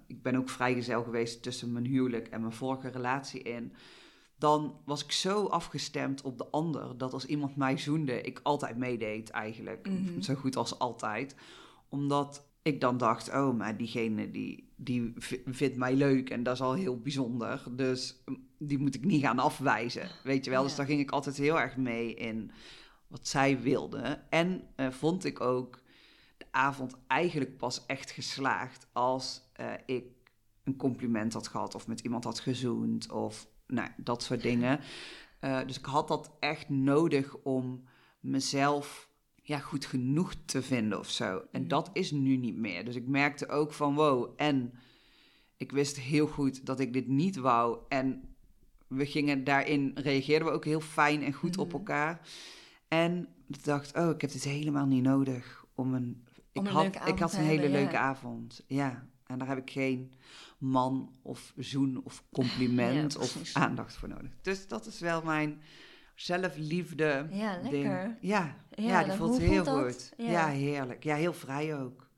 ik 0.06 0.22
ben 0.22 0.36
ook 0.36 0.48
vrijgezel 0.48 1.02
geweest 1.02 1.42
tussen 1.42 1.72
mijn 1.72 1.86
huwelijk 1.86 2.28
en 2.28 2.40
mijn 2.40 2.52
vorige 2.52 2.88
relatie 2.88 3.42
in 3.42 3.72
dan 4.38 4.80
was 4.84 5.04
ik 5.04 5.12
zo 5.12 5.46
afgestemd 5.46 6.22
op 6.22 6.38
de 6.38 6.46
ander 6.46 6.98
dat 6.98 7.12
als 7.12 7.26
iemand 7.26 7.56
mij 7.56 7.78
zoende, 7.78 8.20
ik 8.20 8.40
altijd 8.42 8.76
meedeed 8.76 9.30
eigenlijk. 9.30 9.88
Mhm. 9.88 10.20
Zo 10.20 10.34
goed 10.34 10.56
als 10.56 10.78
altijd. 10.78 11.36
Omdat 11.88 12.46
ik 12.62 12.80
dan 12.80 12.96
dacht, 12.96 13.28
oh, 13.28 13.56
maar 13.56 13.76
diegene 13.76 14.30
die, 14.30 14.72
die 14.76 15.12
vindt 15.46 15.76
mij 15.76 15.94
leuk 15.94 16.30
en 16.30 16.42
dat 16.42 16.54
is 16.54 16.60
al 16.60 16.72
heel 16.72 17.00
bijzonder. 17.00 17.62
Dus 17.70 18.22
mm, 18.26 18.48
die 18.58 18.78
moet 18.78 18.94
ik 18.94 19.04
niet 19.04 19.22
gaan 19.22 19.38
afwijzen, 19.38 20.08
weet 20.22 20.44
je 20.44 20.50
wel. 20.50 20.62
Dus 20.62 20.74
daar 20.74 20.86
ging 20.86 21.00
ik 21.00 21.10
altijd 21.10 21.36
heel 21.36 21.60
erg 21.60 21.76
mee 21.76 22.14
in 22.14 22.50
wat 23.06 23.28
zij 23.28 23.60
wilde. 23.60 24.22
En 24.28 24.62
eh, 24.76 24.90
vond 24.90 25.24
ik 25.24 25.40
ook 25.40 25.82
de 26.36 26.46
avond 26.50 26.94
eigenlijk 27.06 27.56
pas 27.56 27.86
echt 27.86 28.10
geslaagd 28.10 28.86
als 28.92 29.42
eh, 29.52 29.72
ik 29.86 30.04
een 30.64 30.76
compliment 30.76 31.32
had 31.32 31.48
gehad 31.48 31.74
of 31.74 31.86
met 31.86 32.00
iemand 32.00 32.24
had 32.24 32.40
gezoend 32.40 33.10
of 33.10 33.48
nou, 33.66 33.88
dat 33.96 34.22
soort 34.22 34.42
dingen. 34.42 34.80
Eh, 35.40 35.60
dus 35.66 35.78
ik 35.78 35.84
had 35.84 36.08
dat 36.08 36.36
echt 36.40 36.68
nodig 36.68 37.36
om 37.36 37.84
mezelf 38.20 39.08
ja, 39.42 39.58
goed 39.58 39.84
genoeg 39.86 40.34
te 40.44 40.62
vinden 40.62 40.98
of 40.98 41.10
zo. 41.10 41.42
En 41.52 41.60
Mhm. 41.60 41.68
dat 41.68 41.90
is 41.92 42.10
nu 42.10 42.36
niet 42.36 42.56
meer. 42.56 42.84
Dus 42.84 42.96
ik 42.96 43.06
merkte 43.06 43.48
ook 43.48 43.72
van 43.72 43.94
wow. 43.94 44.32
En 44.36 44.72
ik 45.56 45.72
wist 45.72 45.98
heel 46.00 46.26
goed 46.26 46.66
dat 46.66 46.80
ik 46.80 46.92
dit 46.92 47.08
niet 47.08 47.36
wou. 47.36 47.78
En 47.88 48.34
we 48.88 49.06
gingen 49.06 49.44
daarin, 49.44 49.90
reageerden 49.94 50.48
we 50.48 50.54
ook 50.54 50.64
heel 50.64 50.80
fijn 50.80 51.22
en 51.22 51.32
goed 51.32 51.58
op 51.58 51.66
Mhm. 51.66 51.76
elkaar. 51.76 52.28
En 52.88 53.28
ik 53.48 53.64
dacht, 53.64 53.96
oh, 53.96 54.10
ik 54.10 54.20
heb 54.20 54.30
dit 54.32 54.44
helemaal 54.44 54.86
niet 54.86 55.02
nodig 55.02 55.64
om 55.74 55.94
een. 55.94 56.24
Ik 56.52 56.60
Om 56.60 56.66
een 56.66 56.72
had, 56.72 57.08
ik 57.08 57.18
had 57.18 57.32
een 57.32 57.38
hele 57.40 57.60
hebben, 57.62 57.70
ja. 57.70 57.76
leuke 57.84 57.98
avond. 57.98 58.64
Ja. 58.66 59.06
En 59.26 59.38
daar 59.38 59.48
heb 59.48 59.58
ik 59.58 59.70
geen 59.70 60.12
man 60.58 61.14
of 61.22 61.52
zoen 61.56 62.00
of 62.04 62.24
compliment 62.32 63.12
Ja, 63.12 63.18
of 63.18 63.54
aandacht 63.54 63.96
voor 63.96 64.08
nodig. 64.08 64.30
Dus 64.42 64.68
dat 64.68 64.86
is 64.86 65.00
wel 65.00 65.22
mijn 65.22 65.62
zelfliefde 66.14 67.26
Ja, 67.30 67.58
ding. 67.58 67.84
Ja, 67.84 68.16
Ja, 68.20 68.56
ja, 68.74 69.04
die 69.04 69.12
voelt 69.12 69.38
heel 69.38 69.64
voelt 69.64 69.84
goed. 69.84 70.12
Ja. 70.16 70.30
Ja. 70.30 70.48
heerlijk. 70.48 71.04
Ja, 71.04 71.14
heel 71.16 71.32
vrij 71.32 71.76
ook. 71.76 72.08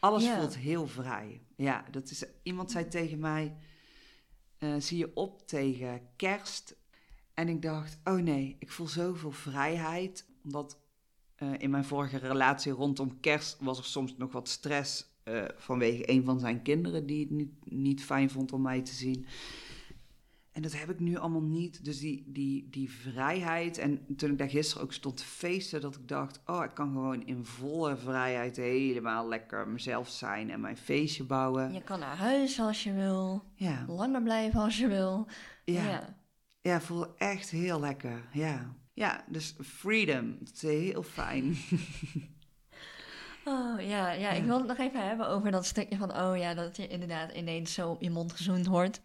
Alles 0.00 0.28
voelt 0.28 0.56
heel 0.56 0.86
vrij. 0.86 1.42
Ja, 1.56 1.84
dat 1.90 2.10
is, 2.10 2.24
iemand 2.42 2.70
zei 2.70 2.88
tegen 2.88 3.18
mij, 3.18 3.56
eh, 4.58 4.74
zie 4.78 4.98
je 4.98 5.16
op 5.16 5.46
tegen 5.46 6.00
kerst? 6.16 6.76
En 7.34 7.48
ik 7.48 7.62
dacht, 7.62 7.98
oh 8.04 8.18
nee, 8.18 8.56
ik 8.58 8.70
voel 8.70 8.86
zoveel 8.88 9.30
vrijheid. 9.30 10.26
Omdat 10.44 10.78
eh, 11.34 11.52
in 11.58 11.70
mijn 11.70 11.84
vorige 11.84 12.16
relatie 12.16 12.72
rondom 12.72 13.20
kerst 13.20 13.56
was 13.60 13.78
er 13.78 13.84
soms 13.84 14.16
nog 14.16 14.32
wat 14.32 14.48
stress 14.48 15.09
eh, 15.30 15.44
vanwege 15.56 16.10
een 16.10 16.24
van 16.24 16.40
zijn 16.40 16.62
kinderen 16.62 17.06
die 17.06 17.20
het 17.20 17.30
niet, 17.30 17.52
niet 17.64 18.04
fijn 18.04 18.30
vond 18.30 18.52
om 18.52 18.62
mij 18.62 18.82
te 18.82 18.94
zien. 18.94 19.26
En 20.52 20.62
dat 20.62 20.78
heb 20.78 20.90
ik 20.90 21.00
nu 21.00 21.16
allemaal 21.16 21.42
niet. 21.42 21.84
Dus 21.84 21.98
die, 21.98 22.24
die, 22.26 22.68
die 22.70 22.90
vrijheid. 22.90 23.78
En 23.78 24.16
toen 24.16 24.30
ik 24.30 24.38
daar 24.38 24.48
gisteren 24.50 24.82
ook 24.82 24.92
stond 24.92 25.16
te 25.16 25.24
feesten, 25.24 25.80
dat 25.80 25.94
ik 25.94 26.08
dacht: 26.08 26.40
oh, 26.46 26.64
ik 26.64 26.74
kan 26.74 26.92
gewoon 26.92 27.26
in 27.26 27.44
volle 27.44 27.96
vrijheid 27.96 28.56
helemaal 28.56 29.28
lekker 29.28 29.68
mezelf 29.68 30.08
zijn 30.08 30.50
en 30.50 30.60
mijn 30.60 30.76
feestje 30.76 31.24
bouwen. 31.24 31.72
Je 31.72 31.82
kan 31.82 31.98
naar 31.98 32.16
huis 32.16 32.60
als 32.60 32.82
je 32.82 32.92
wil, 32.92 33.44
Ja, 33.54 33.84
langer 33.88 34.22
blijven 34.22 34.60
als 34.60 34.78
je 34.78 34.88
wil. 34.88 35.26
ja, 35.64 35.88
ja. 35.88 36.16
ja. 36.60 36.80
voel 36.80 37.16
echt 37.16 37.50
heel 37.50 37.80
lekker. 37.80 38.28
Ja, 38.32 38.76
ja 38.92 39.24
dus 39.28 39.54
freedom. 39.60 40.36
Dat 40.38 40.54
is 40.54 40.62
heel 40.62 41.02
fijn. 41.02 41.56
Oh 43.44 43.80
ja, 43.80 44.10
ja, 44.10 44.30
ik 44.30 44.44
wil 44.44 44.58
het 44.58 44.66
nog 44.66 44.78
even 44.78 45.06
hebben 45.08 45.28
over 45.28 45.50
dat 45.50 45.66
stukje 45.66 45.96
van, 45.96 46.16
oh 46.16 46.36
ja, 46.36 46.54
dat 46.54 46.76
je 46.76 46.86
inderdaad 46.86 47.32
ineens 47.32 47.74
zo 47.74 47.90
op 47.90 48.02
je 48.02 48.10
mond 48.10 48.32
gezoend 48.32 48.66
wordt. 48.66 49.00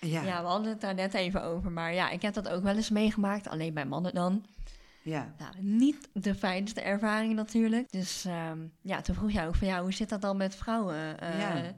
Ja, 0.00 0.22
Ja. 0.22 0.40
we 0.42 0.46
hadden 0.48 0.68
het 0.70 0.80
daar 0.80 0.94
net 0.94 1.14
even 1.14 1.42
over, 1.42 1.70
maar 1.72 1.94
ja, 1.94 2.10
ik 2.10 2.22
heb 2.22 2.34
dat 2.34 2.48
ook 2.48 2.62
wel 2.62 2.76
eens 2.76 2.90
meegemaakt, 2.90 3.48
alleen 3.48 3.74
bij 3.74 3.84
mannen 3.86 4.14
dan. 4.14 4.44
ja. 5.02 5.34
Nou, 5.38 5.52
niet 5.60 6.08
de 6.12 6.34
fijnste 6.34 6.80
ervaring 6.80 7.34
natuurlijk. 7.34 7.92
Dus 7.92 8.24
ehm, 8.24 8.58
ja, 8.82 9.00
toen 9.00 9.14
vroeg 9.14 9.30
jij 9.30 9.46
ook 9.46 9.54
van, 9.54 9.66
ja, 9.68 9.82
hoe 9.82 9.92
zit 9.92 10.08
dat 10.08 10.20
dan 10.20 10.36
met 10.36 10.54
vrouwen? 10.56 11.20
Eh, 11.20 11.38
Ja. 11.40 11.74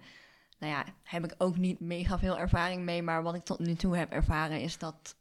Nou 0.59 0.73
ja, 0.73 0.85
heb 1.03 1.25
ik 1.25 1.35
ook 1.39 1.57
niet 1.57 1.81
mega 1.81 2.19
veel 2.19 2.39
ervaring 2.39 2.83
mee, 2.85 3.03
maar 3.03 3.23
wat 3.23 3.35
ik 3.35 3.45
tot 3.45 3.59
nu 3.59 3.75
toe 3.75 3.97
heb 3.97 4.13
ervaren 4.13 4.61
is 4.61 4.79
dat 4.79 5.17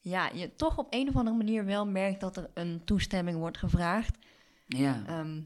ja, 0.00 0.30
je 0.34 0.54
toch 0.56 0.78
op 0.78 0.86
een 0.90 1.08
of 1.08 1.16
andere 1.16 1.36
manier 1.36 1.64
wel 1.64 1.86
merkt 1.86 2.20
dat 2.20 2.36
er 2.36 2.50
een 2.54 2.82
toestemming 2.84 3.38
wordt 3.38 3.58
gevraagd. 3.58 4.16
ja. 4.66 5.02
Ehm, 5.06 5.40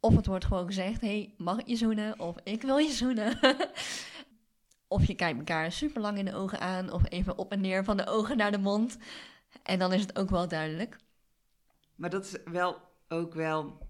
of 0.00 0.16
het 0.16 0.26
wordt 0.26 0.44
gewoon 0.44 0.66
gezegd, 0.66 1.00
hey, 1.00 1.34
mag 1.36 1.58
ik 1.58 1.66
je 1.66 1.76
zoenen? 1.76 2.18
Of 2.18 2.36
ik 2.44 2.62
wil 2.62 2.76
je 2.76 2.90
zoenen. 2.90 3.38
of 4.88 5.04
je 5.04 5.14
kijkt 5.14 5.38
elkaar 5.38 5.72
super 5.72 6.00
lang 6.00 6.18
in 6.18 6.24
de 6.24 6.34
ogen 6.34 6.60
aan, 6.60 6.92
of 6.92 7.02
even 7.10 7.38
op 7.38 7.52
en 7.52 7.60
neer 7.60 7.84
van 7.84 7.96
de 7.96 8.06
ogen 8.06 8.36
naar 8.36 8.50
de 8.50 8.58
mond. 8.58 8.98
En 9.62 9.78
dan 9.78 9.92
is 9.92 10.00
het 10.00 10.18
ook 10.18 10.30
wel 10.30 10.48
duidelijk. 10.48 10.96
Maar 11.94 12.10
dat 12.10 12.24
is 12.24 12.36
wel 12.44 12.80
ook 13.08 13.34
wel. 13.34 13.86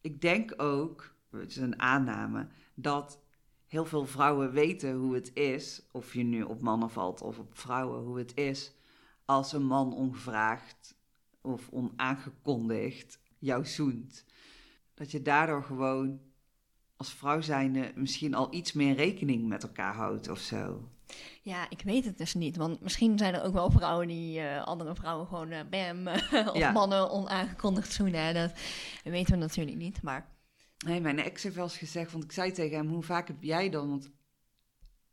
Ik 0.00 0.20
denk 0.20 0.62
ook, 0.62 1.14
het 1.30 1.50
is 1.50 1.56
een 1.56 1.80
aanname, 1.80 2.48
dat 2.74 3.20
heel 3.66 3.84
veel 3.84 4.06
vrouwen 4.06 4.52
weten 4.52 4.94
hoe 4.94 5.14
het 5.14 5.34
is, 5.34 5.82
of 5.92 6.14
je 6.14 6.22
nu 6.22 6.42
op 6.42 6.60
mannen 6.60 6.90
valt 6.90 7.20
of 7.20 7.38
op 7.38 7.58
vrouwen, 7.58 8.02
hoe 8.02 8.18
het 8.18 8.36
is 8.36 8.74
als 9.24 9.52
een 9.52 9.64
man 9.64 9.94
ongevraagd 9.94 10.94
of 11.40 11.68
onaangekondigd 11.68 13.20
jou 13.38 13.66
zoent. 13.66 14.24
Dat 15.00 15.10
je 15.10 15.22
daardoor 15.22 15.62
gewoon 15.62 16.20
als 16.96 17.12
vrouw 17.12 17.40
zijnde 17.40 17.92
misschien 17.94 18.34
al 18.34 18.54
iets 18.54 18.72
meer 18.72 18.94
rekening 18.94 19.48
met 19.48 19.62
elkaar 19.62 19.94
houdt 19.94 20.28
of 20.28 20.38
zo. 20.38 20.88
Ja, 21.42 21.70
ik 21.70 21.82
weet 21.82 22.04
het 22.04 22.18
dus 22.18 22.34
niet. 22.34 22.56
Want 22.56 22.80
misschien 22.80 23.18
zijn 23.18 23.34
er 23.34 23.42
ook 23.42 23.52
wel 23.52 23.70
vrouwen 23.70 24.08
die 24.08 24.40
eh, 24.40 24.64
andere 24.64 24.94
vrouwen 24.94 25.26
gewoon 25.26 25.50
eh, 25.50 25.60
bam. 25.70 26.06
of 26.48 26.56
Ja. 26.56 26.70
mannen 26.70 27.10
onaangekondigd 27.10 27.92
zoenen. 27.92 28.34
Dat 28.34 28.52
weten 29.04 29.32
we 29.32 29.38
natuurlijk 29.38 29.76
niet. 29.76 30.02
Maar 30.02 30.28
Nee, 30.86 31.00
mijn 31.00 31.18
ex 31.18 31.42
heeft 31.42 31.54
wel 31.54 31.64
eens 31.64 31.78
gezegd, 31.78 32.12
want 32.12 32.24
ik 32.24 32.32
zei 32.32 32.52
tegen 32.52 32.76
hem, 32.76 32.88
hoe 32.88 33.02
vaak 33.02 33.28
heb 33.28 33.42
jij 33.42 33.70
dan? 33.70 33.88
Want 33.88 34.10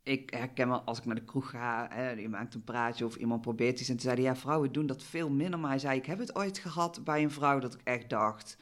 ik 0.03 0.29
herken 0.29 0.67
wel, 0.67 0.81
als 0.81 0.97
ik 0.97 1.05
naar 1.05 1.15
de 1.15 1.23
kroeg 1.23 1.49
ga, 1.49 1.87
hè, 1.91 2.09
je 2.09 2.29
maakt 2.29 2.53
een 2.53 2.63
praatje 2.63 3.05
of 3.05 3.15
iemand 3.15 3.41
probeert 3.41 3.79
iets. 3.79 3.89
En 3.89 3.95
toen 3.95 4.03
zei 4.03 4.15
hij, 4.15 4.23
ja, 4.23 4.35
vrouwen 4.35 4.71
doen 4.71 4.85
dat 4.85 5.03
veel 5.03 5.29
minder. 5.29 5.59
Maar 5.59 5.69
hij 5.69 5.79
zei, 5.79 5.97
ik 5.97 6.05
heb 6.05 6.19
het 6.19 6.35
ooit 6.35 6.57
gehad 6.57 7.03
bij 7.03 7.23
een 7.23 7.31
vrouw 7.31 7.59
dat 7.59 7.73
ik 7.73 7.81
echt 7.83 8.09
dacht, 8.09 8.57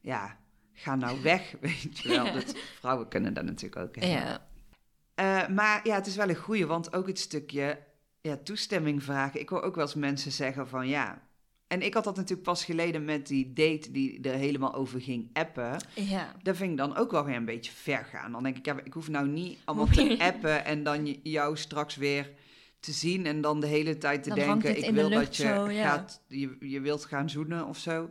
ja, 0.00 0.38
ga 0.72 0.96
nou 0.96 1.22
weg, 1.30 1.54
weet 1.60 1.98
je 1.98 2.08
wel. 2.08 2.24
Ja. 2.24 2.32
Dat, 2.32 2.56
vrouwen 2.78 3.08
kunnen 3.08 3.34
dat 3.34 3.44
natuurlijk 3.44 3.82
ook. 3.82 4.04
Ja. 4.04 4.46
Eh, 5.14 5.48
maar 5.48 5.80
ja, 5.86 5.94
het 5.94 6.06
is 6.06 6.16
wel 6.16 6.28
een 6.28 6.36
goeie, 6.36 6.66
want 6.66 6.92
ook 6.92 7.06
het 7.06 7.18
stukje 7.18 7.78
ja, 8.20 8.36
toestemming 8.36 9.02
vragen. 9.02 9.40
Ik 9.40 9.48
hoor 9.48 9.62
ook 9.62 9.74
wel 9.74 9.84
eens 9.84 9.94
mensen 9.94 10.32
zeggen 10.32 10.68
van 10.68 10.88
ja. 10.88 11.26
En 11.66 11.82
ik 11.82 11.94
had 11.94 12.04
dat 12.04 12.16
natuurlijk 12.16 12.42
pas 12.42 12.64
geleden 12.64 13.04
met 13.04 13.26
die 13.26 13.52
date 13.52 13.90
die 13.90 14.20
er 14.20 14.34
helemaal 14.34 14.74
over 14.74 15.00
ging 15.00 15.30
appen. 15.32 15.76
Ja. 15.94 16.34
Dat 16.42 16.56
vind 16.56 16.70
ik 16.70 16.76
dan 16.76 16.96
ook 16.96 17.10
wel 17.10 17.24
weer 17.24 17.36
een 17.36 17.44
beetje 17.44 17.72
ver 17.72 18.04
gaan. 18.04 18.32
Dan 18.32 18.42
denk 18.42 18.56
ik, 18.56 18.66
ja, 18.66 18.76
ik 18.84 18.92
hoef 18.92 19.08
nou 19.08 19.28
niet 19.28 19.58
allemaal 19.64 19.86
te 19.86 20.16
appen 20.32 20.64
en 20.64 20.82
dan 20.82 21.06
jou 21.22 21.56
straks 21.56 21.96
weer 21.96 22.30
te 22.80 22.92
zien 22.92 23.26
en 23.26 23.40
dan 23.40 23.60
de 23.60 23.66
hele 23.66 23.98
tijd 23.98 24.22
te 24.22 24.28
Dan 24.28 24.38
denken, 24.38 24.76
ik 24.76 24.84
de 24.84 24.92
wil 24.92 25.10
dat 25.10 25.36
je 25.36 25.42
zo, 25.42 25.70
ja. 25.70 25.88
gaat, 25.88 26.20
je, 26.26 26.56
je 26.60 26.80
wilt 26.80 27.04
gaan 27.04 27.30
zoenen 27.30 27.66
of 27.66 27.78
zo. 27.78 28.10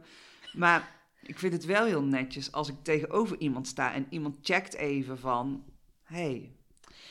Maar 0.54 0.96
ik 1.22 1.40
vind 1.40 1.54
het 1.54 1.66
wel 1.66 1.86
heel 1.86 2.04
netjes 2.04 2.52
als 2.52 2.70
ik 2.70 2.76
tegenover 2.82 3.38
iemand 3.40 3.68
sta 3.68 3.94
en 3.94 4.06
iemand 4.10 4.36
checkt 4.42 4.76
even 4.76 5.20
van, 5.20 5.64
hey, 6.04 6.52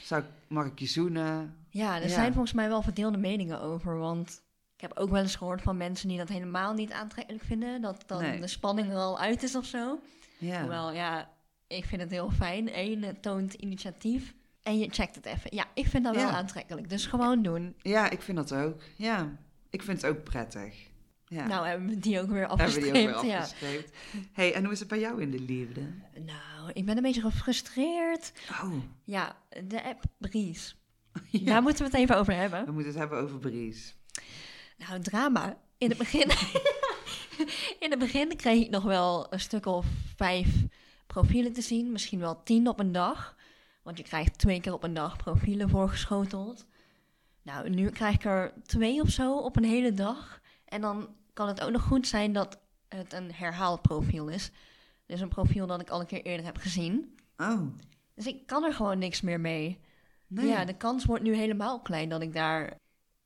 zou 0.02 0.22
ik, 0.22 0.28
mag 0.48 0.66
ik 0.66 0.78
je 0.78 0.86
zoenen? 0.86 1.56
Ja, 1.70 1.96
er 1.96 2.02
Ja. 2.02 2.08
zijn 2.08 2.32
volgens 2.32 2.52
mij 2.52 2.68
wel 2.68 2.82
verdeelde 2.82 3.18
meningen 3.18 3.60
over. 3.60 3.98
Want 3.98 4.42
ik 4.74 4.80
heb 4.80 4.96
ook 4.98 5.10
wel 5.10 5.22
eens 5.22 5.36
gehoord 5.36 5.62
van 5.62 5.76
mensen 5.76 6.08
die 6.08 6.18
dat 6.18 6.28
helemaal 6.28 6.72
niet 6.74 6.92
aantrekkelijk 6.92 7.44
vinden. 7.44 7.82
Dat 7.82 8.02
dan 8.06 8.20
Nee. 8.22 8.40
de 8.40 8.46
spanning 8.46 8.88
er 8.90 8.96
al 8.96 9.18
uit 9.18 9.42
is 9.42 9.54
of 9.56 9.64
zo. 9.64 9.98
Ja. 10.38 10.60
Hoewel, 10.60 10.92
ja, 10.92 11.30
ik 11.66 11.84
vind 11.84 12.00
het 12.02 12.10
heel 12.10 12.30
fijn. 12.30 12.78
Eén, 12.78 13.02
het 13.02 13.22
toont 13.22 13.54
initiatief. 13.54 14.34
En 14.62 14.78
je 14.78 14.88
checkt 14.90 15.14
het 15.14 15.26
even. 15.26 15.54
Ja, 15.56 15.64
ik 15.74 15.86
vind 15.86 16.04
dat 16.04 16.14
wel 16.14 16.28
aantrekkelijk. 16.28 16.88
Dus 16.88 17.06
gewoon 17.06 17.42
doen. 17.42 17.74
ja, 17.82 18.10
ik 18.10 18.22
vind 18.22 18.36
dat 18.36 18.54
ook. 18.54 18.80
Ja, 18.96 19.36
ik 19.70 19.82
vind 19.82 20.02
het 20.02 20.10
ook 20.10 20.24
prettig. 20.24 20.86
Ja. 21.28 21.46
Nou, 21.46 21.66
hebben 21.66 21.88
we 21.88 21.98
die 21.98 22.20
ook 22.20 22.28
weer 22.28 22.38
Hebben 22.48 22.56
we 22.56 22.62
afgestreept. 22.62 22.94
die 22.94 23.14
ook 23.14 23.20
weer 23.22 23.30
ja. 23.30 23.38
afgestreept. 23.38 23.96
hey, 24.32 24.54
en 24.54 24.62
hoe 24.64 24.72
is 24.72 24.78
het 24.78 24.88
bij 24.88 25.00
jou 25.00 25.22
in 25.22 25.30
de 25.30 25.40
liefde? 25.40 25.80
Nou, 26.14 26.70
ik 26.72 26.84
ben 26.84 26.96
een 26.96 27.02
beetje 27.02 27.20
gefrustreerd. 27.20 28.32
Oh, 28.50 28.72
Ja, 29.04 29.36
de 29.64 29.82
app 29.84 30.02
Breeze. 30.18 30.74
ja. 31.30 31.44
Daar 31.44 31.62
moeten 31.62 31.84
we 31.84 31.90
het 31.90 32.00
even 32.00 32.16
over 32.16 32.34
hebben. 32.34 32.64
we 32.64 32.72
moeten 32.72 32.90
het 32.90 33.00
hebben 33.00 33.18
over 33.18 33.38
Bries. 33.38 33.96
Nou, 34.76 35.00
drama. 35.00 35.56
In 35.78 35.88
het 35.88 35.98
begin, 35.98 36.28
in 37.84 37.90
het 37.90 37.98
begin 37.98 38.36
kreeg 38.36 38.64
ik 38.64 38.70
nog 38.70 38.82
wel 38.82 39.26
een 39.32 39.40
stuk 39.40 39.66
of 39.66 39.86
vijf 40.16 40.48
profielen 41.06 41.52
te 41.52 41.60
zien. 41.62 41.92
Misschien 41.92 42.18
wel 42.18 42.42
tien 42.42 42.68
op 42.68 42.80
een 42.80 42.92
dag. 42.92 43.36
Want 43.82 43.98
je 43.98 44.04
krijgt 44.04 44.38
twee 44.38 44.60
keer 44.60 44.72
op 44.72 44.82
een 44.82 44.94
dag 44.94 45.16
profielen 45.16 45.68
voorgeschoteld. 45.68 46.66
Nou, 47.42 47.70
nu 47.70 47.90
krijg 47.90 48.14
ik 48.14 48.24
er 48.24 48.52
twee 48.66 49.00
of 49.00 49.08
zo 49.08 49.36
op 49.36 49.56
een 49.56 49.64
hele 49.64 49.92
dag. 49.92 50.40
En 50.76 50.82
dan 50.82 51.08
kan 51.32 51.48
het 51.48 51.60
ook 51.60 51.70
nog 51.70 51.82
goed 51.82 52.06
zijn 52.06 52.32
dat 52.32 52.58
het 52.88 53.12
een 53.12 53.32
herhaald 53.32 53.82
profiel 53.82 54.28
is. 54.28 54.50
Dus 55.06 55.20
een 55.20 55.28
profiel 55.28 55.66
dat 55.66 55.80
ik 55.80 55.90
al 55.90 56.00
een 56.00 56.06
keer 56.06 56.22
eerder 56.22 56.46
heb 56.46 56.56
gezien. 56.56 57.18
Oh, 57.36 57.60
Dus 58.14 58.26
ik 58.26 58.46
kan 58.46 58.64
er 58.64 58.74
gewoon 58.74 58.98
niks 58.98 59.20
meer 59.20 59.40
mee. 59.40 59.78
nee. 60.26 60.46
Ja, 60.46 60.64
de 60.64 60.76
kans 60.76 61.04
wordt 61.04 61.22
nu 61.22 61.34
helemaal 61.34 61.80
klein 61.80 62.08
dat 62.08 62.22
ik 62.22 62.32
daar 62.32 62.78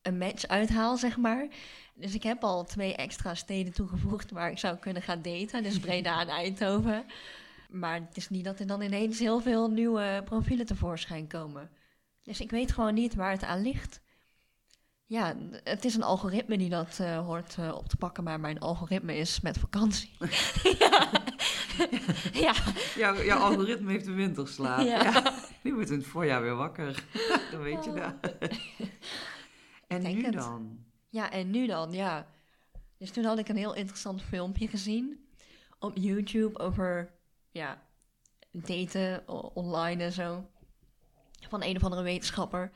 een 0.02 0.18
match 0.18 0.46
uithaal, 0.46 0.96
zeg 0.96 1.16
maar. 1.16 1.48
Dus 1.94 2.14
ik 2.14 2.22
heb 2.22 2.44
al 2.44 2.64
twee 2.64 2.94
extra 2.96 3.34
steden 3.34 3.72
toegevoegd 3.72 4.30
waar 4.30 4.50
ik 4.50 4.58
zou 4.58 4.76
kunnen 4.76 5.02
gaan 5.02 5.22
daten. 5.22 5.62
Dus 5.62 5.78
Breda 5.78 6.20
en 6.20 6.28
Eindhoven. 6.42 7.04
Maar 7.70 7.94
het 7.94 8.16
is 8.16 8.28
niet 8.28 8.44
dat 8.44 8.60
er 8.60 8.66
dan 8.66 8.80
ineens 8.82 9.18
heel 9.18 9.40
veel 9.40 9.70
nieuwe 9.70 10.22
profielen 10.24 10.66
tevoorschijn 10.66 11.26
komen. 11.26 11.70
Dus 12.22 12.40
ik 12.40 12.50
weet 12.50 12.72
gewoon 12.72 12.94
niet 12.94 13.14
waar 13.14 13.32
het 13.32 13.44
aan 13.44 13.62
ligt. 13.62 14.00
Ja, 15.10 15.36
het 15.64 15.84
is 15.84 15.94
een 15.94 16.02
algoritme 16.02 16.58
die 16.58 16.68
dat 16.68 16.98
eh, 17.00 17.18
hoort 17.18 17.56
eh, 17.58 17.74
op 17.74 17.88
te 17.88 17.96
pakken, 17.96 18.24
maar 18.24 18.40
mijn 18.40 18.60
algoritme 18.60 19.16
is 19.16 19.40
met 19.40 19.58
vakantie. 19.58 20.16
ja. 20.84 21.10
ja, 22.32 22.54
Jouw, 22.96 23.22
jouw 23.22 23.38
algoritme 23.38 23.90
heeft 23.90 24.04
de 24.04 24.12
winterslaap. 24.12 24.86
Ja. 24.86 25.02
Ja. 25.02 25.34
Die 25.62 25.74
wordt 25.74 25.90
in 25.90 25.98
het 25.98 26.06
voorjaar 26.06 26.42
weer 26.42 26.54
wakker. 26.54 27.04
dan 27.52 27.60
weet 27.60 27.84
je 27.84 27.92
dat. 27.92 28.34
en 29.86 30.02
denk 30.02 30.16
nu 30.16 30.24
het. 30.24 30.32
dan? 30.32 30.84
Ja, 31.08 31.30
en 31.30 31.50
nu 31.50 31.66
dan, 31.66 31.92
ja. 31.92 32.26
Dus 32.98 33.10
toen 33.10 33.24
had 33.24 33.38
ik 33.38 33.48
een 33.48 33.56
heel 33.56 33.74
interessant 33.74 34.22
filmpje 34.22 34.68
gezien 34.68 35.28
op 35.78 35.96
YouTube 35.96 36.58
over, 36.58 37.14
ja, 37.50 37.82
daten 38.50 39.28
online 39.54 40.04
en 40.04 40.12
zo. 40.12 40.50
Van 41.48 41.62
een 41.62 41.76
of 41.76 41.84
andere 41.84 42.02
wetenschapper. 42.02 42.70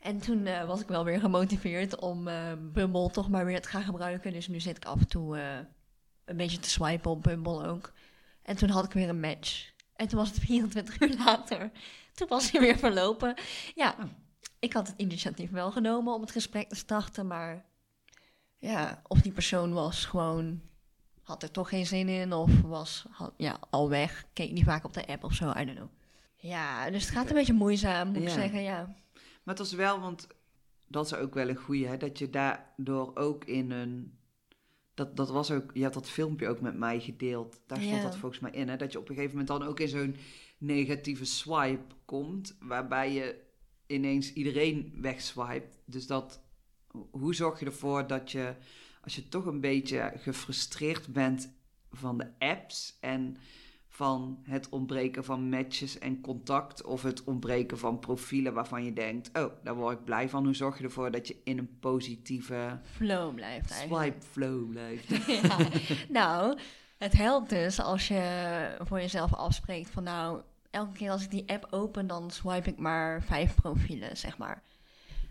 En 0.00 0.18
toen 0.20 0.46
eh, 0.46 0.64
was 0.64 0.80
ik 0.80 0.88
wel 0.88 1.04
weer 1.04 1.20
gemotiveerd 1.20 1.98
om 2.00 2.28
eh, 2.28 2.52
Bumble 2.72 3.10
toch 3.10 3.28
maar 3.28 3.44
weer 3.44 3.60
te 3.60 3.68
gaan 3.68 3.82
gebruiken. 3.82 4.32
Dus 4.32 4.48
nu 4.48 4.60
zit 4.60 4.76
ik 4.76 4.84
af 4.84 4.98
en 5.00 5.08
toe 5.08 5.38
eh, 5.38 5.58
een 6.24 6.36
beetje 6.36 6.58
te 6.58 6.70
swipen 6.70 7.10
op 7.10 7.22
Bumble 7.22 7.66
ook. 7.66 7.92
En 8.42 8.56
toen 8.56 8.68
had 8.68 8.84
ik 8.84 8.92
weer 8.92 9.08
een 9.08 9.20
match. 9.20 9.72
En 9.96 10.08
toen 10.08 10.18
was 10.18 10.28
het 10.28 10.38
24 10.46 11.00
uur 11.00 11.16
later. 11.18 11.70
Toen 12.14 12.28
was 12.28 12.50
hij 12.50 12.60
weer 12.60 12.78
verlopen. 12.78 13.34
Ja, 13.74 13.94
Oh. 13.98 14.04
ik 14.58 14.72
had 14.72 14.86
het 14.86 14.96
initiatief 14.98 15.50
wel 15.50 15.70
genomen 15.70 16.14
om 16.14 16.20
het 16.20 16.30
gesprek 16.30 16.68
te 16.68 16.74
starten, 16.76 17.26
maar 17.26 17.64
ja, 18.58 19.02
of 19.06 19.20
die 19.20 19.32
persoon 19.32 19.72
was 19.72 20.04
gewoon, 20.04 20.60
had 21.22 21.42
er 21.42 21.50
toch 21.50 21.68
geen 21.68 21.86
zin 21.86 22.08
in, 22.08 22.32
of 22.32 22.60
was 22.60 23.04
had- 23.10 23.34
ja, 23.36 23.58
al 23.70 23.88
weg, 23.88 24.24
keek 24.32 24.52
niet 24.52 24.64
vaak 24.64 24.84
op 24.84 24.92
de 24.92 25.06
app 25.06 25.24
of 25.24 25.32
zo, 25.34 25.50
I 25.50 25.64
don't 25.64 25.74
know. 25.76 25.88
Ja, 26.36 26.90
dus 26.90 27.04
het 27.04 27.12
gaat 27.14 27.28
een 27.28 27.34
beetje 27.34 27.52
moeizaam, 27.52 28.08
moet 28.08 28.16
ik 28.16 28.28
zeggen, 28.28 28.62
ja. 28.62 28.94
Maar 29.46 29.54
het 29.54 29.58
was 29.58 29.72
wel, 29.72 30.00
want 30.00 30.26
dat 30.88 31.06
is 31.06 31.14
ook 31.14 31.34
wel 31.34 31.48
een 31.48 31.56
goeie, 31.56 31.86
hè, 31.86 31.96
dat 31.96 32.18
je 32.18 32.30
daardoor 32.30 33.16
ook 33.16 33.44
in 33.44 33.70
een... 33.70 34.18
Dat, 34.94 35.16
dat 35.16 35.30
was 35.30 35.50
ook, 35.50 35.70
je 35.74 35.82
had 35.82 35.94
dat 35.94 36.08
filmpje 36.08 36.48
ook 36.48 36.60
met 36.60 36.76
mij 36.78 37.00
gedeeld. 37.00 37.60
Daar 37.66 37.80
stond 37.80 37.96
Ja. 37.96 38.02
dat 38.02 38.16
volgens 38.16 38.40
mij 38.40 38.50
in, 38.50 38.68
hè, 38.68 38.76
dat 38.76 38.92
je 38.92 38.98
op 38.98 39.08
een 39.08 39.14
gegeven 39.14 39.36
moment 39.38 39.58
dan 39.58 39.68
ook 39.68 39.80
in 39.80 39.88
zo'n 39.88 40.16
negatieve 40.58 41.24
swipe 41.24 41.94
komt, 42.04 42.56
waarbij 42.60 43.12
je 43.12 43.40
ineens 43.86 44.32
iedereen 44.32 44.92
wegswipt. 45.00 45.78
Dus 45.84 46.06
dat, 46.06 46.40
hoe 47.10 47.34
zorg 47.34 47.60
je 47.60 47.66
ervoor 47.66 48.06
dat 48.06 48.30
je, 48.30 48.54
als 49.02 49.14
je 49.14 49.28
toch 49.28 49.46
een 49.46 49.60
beetje 49.60 50.12
gefrustreerd 50.16 51.12
bent 51.12 51.54
van 51.90 52.18
de 52.18 52.30
apps 52.38 52.96
en 53.00 53.36
van 53.96 54.38
het 54.42 54.68
ontbreken 54.68 55.24
van 55.24 55.48
matches 55.48 55.98
en 55.98 56.20
contact 56.20 56.84
of 56.84 57.02
het 57.02 57.24
ontbreken 57.24 57.78
van 57.78 57.98
profielen 57.98 58.54
waarvan 58.54 58.84
je 58.84 58.92
denkt, 58.92 59.30
oh, 59.38 59.52
daar 59.62 59.74
word 59.74 59.98
ik 59.98 60.04
blij 60.04 60.28
van. 60.28 60.44
Hoe 60.44 60.54
zorg 60.54 60.78
je 60.78 60.84
ervoor 60.84 61.10
dat 61.10 61.28
je 61.28 61.36
in 61.44 61.58
een 61.58 61.78
positieve 61.80 62.80
Flow 62.82 63.34
blijft 63.34 63.70
eigenlijk. 63.70 64.12
swipe 64.12 64.26
flow 64.26 64.70
blijft? 64.70 65.26
ja. 65.48 65.58
Nou, 66.08 66.58
het 66.98 67.12
helpt 67.12 67.50
dus 67.50 67.80
als 67.80 68.08
je 68.08 68.76
voor 68.80 69.00
jezelf 69.00 69.34
afspreekt 69.34 69.90
van 69.90 70.02
nou, 70.02 70.40
elke 70.70 70.92
keer 70.92 71.10
als 71.10 71.22
ik 71.22 71.30
die 71.30 71.48
app 71.50 71.66
open, 71.70 72.06
dan 72.06 72.30
swipe 72.30 72.70
ik 72.70 72.78
maar 72.78 73.22
vijf 73.22 73.54
profielen, 73.54 74.16
zeg 74.16 74.38
maar. 74.38 74.62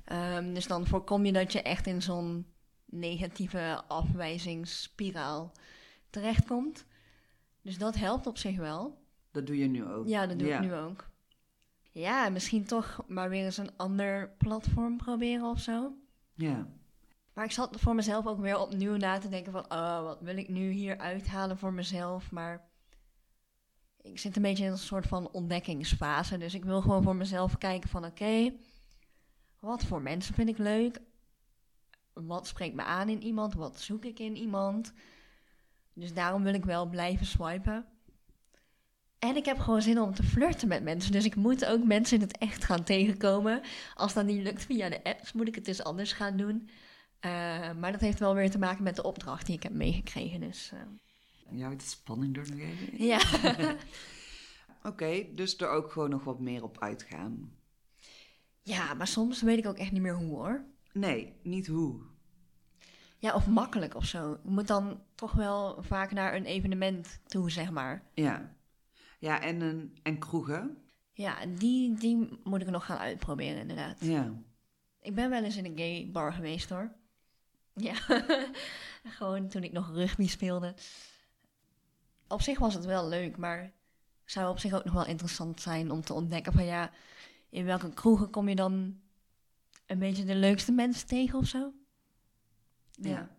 Ehm, 0.06 0.54
dus 0.54 0.68
dan 0.68 0.88
voorkom 0.88 1.26
je 1.26 1.32
dat 1.32 1.52
je 1.52 1.62
echt 1.62 1.88
in 1.88 2.02
zo'n 2.02 2.46
negatieve 2.86 3.82
afwijzingsspiraal 3.88 5.52
terechtkomt. 6.10 6.86
Dus 7.66 7.78
dat 7.78 7.96
helpt 7.96 8.28
op 8.28 8.38
zich 8.38 8.58
wel. 8.58 9.04
Dat 9.32 9.48
doe 9.48 9.58
je 9.58 9.68
nu 9.68 9.86
ook. 9.86 10.08
Ja, 10.08 10.28
dat 10.28 10.40
doe 10.40 10.48
Ja. 10.48 10.56
ik 10.56 10.62
nu 10.62 10.74
ook. 10.74 11.10
Ja, 11.92 12.30
misschien 12.30 12.66
toch 12.66 13.04
maar 13.08 13.30
weer 13.30 13.46
eens 13.46 13.58
een 13.58 13.78
ander 13.78 14.30
platform 14.38 14.98
proberen 14.98 15.50
of 15.50 15.60
zo. 15.60 15.94
Ja, 16.34 16.68
Maar 17.34 17.46
ik 17.46 17.52
zat 17.52 17.80
voor 17.80 17.96
mezelf 17.96 18.28
ook 18.28 18.40
weer 18.40 18.58
opnieuw 18.60 18.96
na 18.96 19.18
te 19.18 19.30
denken 19.30 19.52
van... 19.52 19.72
oh, 19.72 20.02
wat 20.02 20.22
wil 20.22 20.38
ik 20.38 20.50
nu 20.50 20.72
hier 20.72 20.98
uithalen 20.98 21.58
voor 21.58 21.74
mezelf? 21.74 22.32
Maar 22.32 22.68
ik 24.02 24.20
zit 24.20 24.36
een 24.36 24.42
beetje 24.42 24.66
in 24.66 24.72
een 24.72 24.78
soort 24.78 25.08
van 25.08 25.32
ontdekkingsfase. 25.32 26.38
Dus 26.38 26.54
ik 26.54 26.66
wil 26.66 26.82
gewoon 26.82 27.04
voor 27.04 27.16
mezelf 27.16 27.58
kijken 27.58 27.90
van... 27.90 28.06
oké, 28.06 28.54
wat 29.60 29.84
voor 29.84 30.02
mensen 30.02 30.34
vind 30.34 30.50
ik 30.50 30.58
leuk? 30.58 31.02
Wat 32.14 32.48
spreekt 32.48 32.76
me 32.76 32.84
aan 32.84 33.10
in 33.10 33.24
iemand? 33.24 33.54
Wat 33.54 33.80
zoek 33.80 34.06
ik 34.06 34.20
in 34.20 34.36
iemand? 34.36 34.94
Dus 35.96 36.14
daarom 36.14 36.44
wil 36.44 36.54
ik 36.54 36.66
wel 36.66 36.86
blijven 36.86 37.26
swipen. 37.26 37.86
En 39.20 39.36
ik 39.36 39.46
heb 39.46 39.60
gewoon 39.60 39.82
zin 39.82 40.00
om 40.00 40.14
te 40.14 40.24
flirten 40.24 40.68
met 40.68 40.84
mensen. 40.84 41.12
Dus 41.12 41.26
ik 41.26 41.36
moet 41.36 41.66
ook 41.66 41.84
mensen 41.84 42.18
in 42.18 42.24
het 42.24 42.38
echt 42.38 42.64
gaan 42.64 42.84
tegenkomen. 42.84 43.62
Als 43.96 44.14
dat 44.14 44.26
niet 44.26 44.44
lukt 44.44 44.66
via 44.66 44.90
de 44.90 45.04
apps, 45.04 45.34
moet 45.34 45.48
ik 45.48 45.56
het 45.56 45.66
dus 45.66 45.84
anders 45.84 46.14
gaan 46.14 46.38
doen. 46.38 46.70
Eh, 47.20 47.32
maar 47.74 47.92
dat 47.92 48.02
heeft 48.02 48.20
wel 48.20 48.34
weer 48.34 48.52
te 48.52 48.60
maken 48.60 48.84
met 48.84 48.96
de 48.96 49.04
opdracht 49.04 49.46
die 49.46 49.56
ik 49.56 49.64
heb 49.64 49.74
meegekregen. 49.74 50.40
Dus 50.40 50.72
eh, 50.74 51.58
je 51.58 51.64
houdt 51.64 51.80
de 51.80 51.88
spanning 51.88 52.38
er 52.38 52.50
nog 52.50 52.60
even 52.60 53.06
ja. 53.06 53.20
Oké, 54.90 55.26
dus 55.34 55.58
er 55.58 55.70
ook 55.70 55.92
gewoon 55.92 56.10
nog 56.10 56.24
wat 56.24 56.40
meer 56.40 56.64
op 56.64 56.80
uitgaan. 56.80 57.52
ja, 58.62 58.94
maar 58.94 59.08
soms 59.08 59.42
weet 59.42 59.58
ik 59.58 59.66
ook 59.66 59.78
echt 59.78 59.92
niet 59.92 60.02
meer 60.02 60.16
hoe 60.16 60.36
hoor. 60.36 60.66
Nee, 60.94 61.34
niet 61.44 61.68
hoe. 61.68 62.02
Ja, 63.18 63.34
of 63.34 63.48
makkelijk 63.48 63.96
of 63.96 64.06
zo. 64.06 64.34
Ik 64.34 64.44
moet 64.44 64.68
dan 64.68 65.02
toch 65.16 65.32
wel 65.32 65.84
vaak 65.84 66.12
naar 66.12 66.36
een 66.36 66.46
evenement 66.46 67.20
toe, 67.26 67.52
zeg 67.52 67.72
maar. 67.72 68.04
Ja, 68.14 68.56
Ja, 69.20 69.42
en, 69.42 69.62
een, 69.62 69.98
en 70.04 70.20
kroegen. 70.20 70.78
Ja, 71.14 71.46
die, 71.46 71.94
die 71.94 72.40
moet 72.44 72.62
ik 72.62 72.70
nog 72.70 72.86
gaan 72.86 72.98
uitproberen, 72.98 73.60
inderdaad. 73.60 73.98
Ja. 74.00 74.32
Ik 75.02 75.16
ben 75.16 75.30
wel 75.30 75.44
eens 75.44 75.58
in 75.58 75.66
een 75.66 75.78
gay 75.78 76.10
bar 76.12 76.34
geweest 76.34 76.70
hoor. 76.70 76.92
Ja, 77.74 77.94
gewoon 79.18 79.48
toen 79.48 79.64
ik 79.64 79.72
nog 79.72 79.92
rugby 79.94 80.28
speelde. 80.28 80.74
Op 82.28 82.42
zich 82.42 82.60
was 82.60 82.74
het 82.74 82.86
wel 82.86 83.08
leuk, 83.08 83.38
maar 83.38 83.72
zou 84.26 84.50
op 84.50 84.60
zich 84.60 84.74
ook 84.74 84.84
nog 84.84 84.94
wel 84.94 85.06
interessant 85.06 85.62
zijn 85.62 85.92
om 85.92 86.02
te 86.02 86.14
ontdekken 86.14 86.54
van 86.54 86.66
ja, 86.66 86.92
in 87.50 87.66
welke 87.66 87.94
kroegen 87.94 88.30
kom 88.30 88.50
je 88.50 88.56
dan 88.56 89.00
een 89.86 90.00
beetje 90.00 90.26
de 90.26 90.36
leukste 90.36 90.72
mensen 90.72 91.08
tegen 91.08 91.40
of 91.40 91.48
zo? 91.48 91.74
Ja. 93.02 93.30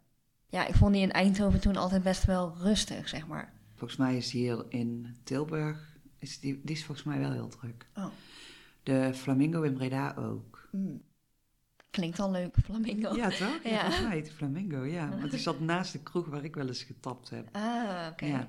Ja. 0.49 0.67
Ik 0.67 0.75
vond 0.75 0.93
die 0.93 1.03
in 1.03 1.13
Eindhoven 1.13 1.61
toen 1.61 1.77
altijd 1.77 2.03
best 2.03 2.25
wel 2.25 2.55
rustig, 2.57 3.09
zeg 3.09 3.27
maar. 3.27 3.53
Volgens 3.75 3.99
mij 3.99 4.17
is 4.17 4.31
hier 4.31 4.65
in 4.69 5.17
Tilburg, 5.25 5.97
is 6.19 6.41
die, 6.41 6.61
die 6.65 6.77
is 6.77 6.85
volgens 6.85 7.07
mij 7.07 7.19
wel 7.19 7.33
heel 7.33 7.49
druk. 7.49 7.87
Oh. 7.95 8.07
De 8.83 9.11
Flamingo 9.15 9.63
in 9.63 9.75
Breda 9.75 10.15
ook. 10.19 10.69
Mm. 10.73 11.03
Klinkt 11.91 12.21
al 12.21 12.31
leuk, 12.31 12.57
flamingo. 12.65 13.17
Ja, 13.17 13.29
toch? 13.29 13.39
Ja, 13.63 13.71
Ja. 13.71 13.81
volgens 13.81 14.03
mij 14.03 14.13
heet 14.13 14.25
die 14.25 14.35
Flamingo, 14.35 14.85
ja. 14.85 15.09
Want 15.19 15.31
die 15.31 15.41
zat 15.41 15.61
naast 15.61 15.93
de 15.93 16.03
kroeg 16.03 16.27
waar 16.27 16.45
ik 16.45 16.55
wel 16.55 16.67
eens 16.67 16.83
getapt 16.83 17.31
heb. 17.31 17.49
Ah, 17.53 18.09
oké. 18.11 18.25
Ja. 18.27 18.49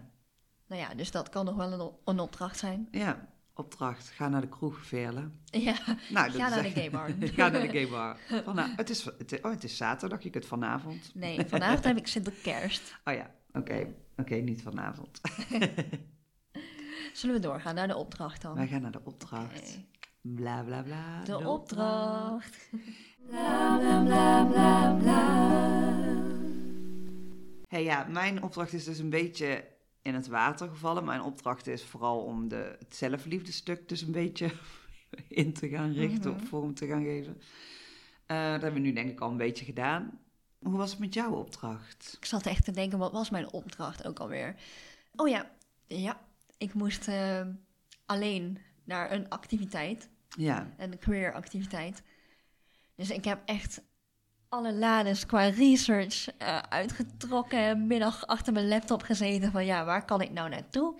Nou 0.67 0.81
ja, 0.81 0.93
dus 0.95 1.11
dat 1.11 1.29
kan 1.29 1.45
nog 1.45 1.55
wel 1.55 1.71
een, 1.73 1.91
een 2.05 2.19
opdracht 2.19 2.57
zijn. 2.57 2.87
Ja, 2.91 3.27
opdracht. 3.57 4.07
Ga 4.09 4.29
naar 4.29 4.41
de 4.41 4.47
kroeg 4.49 4.85
velen. 4.85 5.39
Ja, 5.45 5.75
Nou, 6.09 6.31
Ga 6.31 6.49
naar 6.49 6.61
de 6.61 6.67
echt- 6.67 6.77
gay 6.77 6.89
bar. 6.89 7.09
Ga 7.35 7.49
naar 7.49 7.61
de 7.61 7.67
gay 7.69 7.87
bar. 7.87 8.17
Van, 8.43 8.55
nou, 8.55 8.69
het, 8.75 8.89
is, 8.89 9.03
het, 9.17 9.39
oh, 9.41 9.51
het 9.51 9.63
is 9.63 9.77
zaterdag, 9.77 10.21
je 10.23 10.29
kunt 10.29 10.45
vanavond. 10.45 11.11
nee, 11.15 11.45
vanavond 11.47 11.83
heb 11.83 11.97
ik 11.97 12.07
Sinterkerst. 12.07 12.95
Oh 13.03 13.13
ja, 13.13 13.31
oké. 13.53 13.87
Oké, 14.17 14.35
niet 14.35 14.61
vanavond. 14.61 15.21
Zullen 17.13 17.35
we 17.35 17.41
doorgaan 17.41 17.75
naar 17.75 17.87
de 17.87 17.95
opdracht 17.95 18.41
dan? 18.41 18.55
Wij 18.55 18.67
gaan 18.67 18.81
naar 18.81 18.91
de 18.91 19.01
opdracht. 19.03 19.79
Bla 20.21 20.63
bla 20.63 20.81
bla. 20.81 21.23
De 21.23 21.47
opdracht. 21.47 22.69
Bla 23.29 23.77
bla 23.77 24.03
bla 24.03 24.43
bla 24.45 24.93
bla. 24.93 25.95
Hey, 27.67 27.83
ja, 27.83 28.05
mijn 28.09 28.43
opdracht 28.43 28.73
is 28.73 28.83
dus 28.83 28.99
een 28.99 29.09
beetje 29.09 29.63
in 30.07 30.13
het 30.15 30.27
water 30.27 30.67
gevallen. 30.69 31.03
Mijn 31.05 31.21
opdracht 31.21 31.67
is 31.67 31.83
vooral 31.83 32.19
om 32.23 32.47
de, 32.47 32.75
het 32.79 32.95
zelfliefdestuk 32.95 33.89
dus 33.89 34.01
een 34.01 34.11
beetje 34.11 34.51
in 35.27 35.53
te 35.53 35.69
gaan 35.69 35.93
richten, 35.93 36.31
Mhm. 36.31 36.39
op 36.41 36.47
vorm 36.47 36.73
te 36.73 36.87
gaan 36.87 37.03
geven. 37.03 37.41
Eh, 38.25 38.37
dat 38.51 38.61
hebben 38.61 38.73
we 38.81 38.87
nu 38.87 38.93
denk 38.93 39.09
ik 39.09 39.19
al 39.19 39.29
een 39.29 39.37
beetje 39.37 39.65
gedaan. 39.65 40.19
Hoe 40.59 40.77
was 40.77 40.89
het 40.91 40.99
met 40.99 41.13
jouw 41.13 41.31
opdracht? 41.31 42.13
Ik 42.19 42.25
zat 42.25 42.45
echt 42.45 42.65
te 42.65 42.71
denken, 42.71 42.97
wat 42.99 43.11
was 43.11 43.29
mijn 43.29 43.51
opdracht 43.51 44.07
ook 44.07 44.19
alweer? 44.19 44.55
Oh 45.15 45.27
ja, 45.27 45.51
ja. 45.85 46.25
Ik 46.57 46.73
moest 46.73 47.07
eh, 47.07 47.47
alleen 48.05 48.57
naar 48.83 49.11
een 49.11 49.29
activiteit, 49.29 50.09
Ja, 50.37 50.73
een 50.77 50.99
career 50.99 51.33
activiteit. 51.33 52.03
Dus 52.95 53.09
ik 53.09 53.23
heb 53.25 53.41
echt 53.45 53.81
alle 54.49 54.73
lades 54.73 55.25
qua 55.25 55.49
research 55.49 56.27
eh, 56.37 56.57
uitgetrokken. 56.57 57.87
Middag 57.87 58.27
achter 58.27 58.53
mijn 58.53 58.67
laptop 58.67 59.01
gezeten 59.01 59.51
van 59.51 59.65
ja, 59.65 59.85
waar 59.85 60.05
kan 60.05 60.21
ik 60.21 60.31
nou 60.31 60.49
naartoe? 60.49 60.99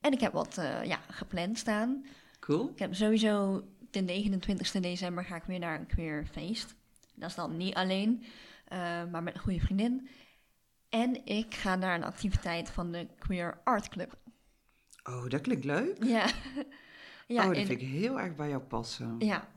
En 0.00 0.12
ik 0.12 0.20
heb 0.20 0.32
wat 0.32 0.58
eh, 0.58 0.84
ja, 0.84 1.00
gepland 1.10 1.58
staan. 1.58 2.04
cool. 2.40 2.68
Ik 2.68 2.78
heb 2.78 2.94
sowieso 2.94 3.64
de 3.90 4.00
29 4.00 4.70
december 4.70 5.24
ga 5.24 5.36
ik 5.36 5.44
weer 5.44 5.58
naar 5.58 5.78
een 5.78 5.86
queer 5.86 6.26
feest. 6.32 6.74
Dat 7.14 7.28
is 7.28 7.34
dan 7.36 7.56
niet 7.56 7.74
alleen, 7.74 8.24
eh, 8.64 8.78
maar 9.10 9.22
met 9.22 9.34
een 9.34 9.40
goede 9.40 9.60
vriendin. 9.60 10.08
En 10.88 11.26
ik 11.26 11.54
ga 11.54 11.76
naar 11.76 11.94
een 11.94 12.04
activiteit 12.04 12.70
van 12.70 12.92
de 12.92 13.06
Queer 13.18 13.60
Art 13.64 13.88
Club. 13.88 14.18
Oh, 15.04 15.28
dat 15.28 15.40
klinkt 15.40 15.64
leuk. 15.64 16.04
Ja, 16.04 16.26
ja, 17.26 17.42
oh, 17.42 17.48
dat 17.48 17.56
in, 17.56 17.66
vind 17.66 17.80
ik 17.80 17.88
heel 17.88 18.20
erg 18.20 18.34
bij 18.36 18.48
jou 18.48 18.62
passen. 18.62 19.16
ja. 19.18 19.48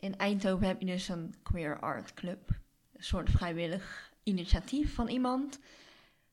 In 0.00 0.16
Eindhoven 0.16 0.66
heb 0.66 0.80
je 0.80 0.86
dus 0.86 1.08
een 1.08 1.34
Queer 1.42 1.78
Art 1.80 2.14
Club. 2.14 2.48
Een 2.92 3.04
soort 3.04 3.30
vrijwillig 3.30 4.12
initiatief 4.22 4.94
van 4.94 5.08
iemand. 5.08 5.58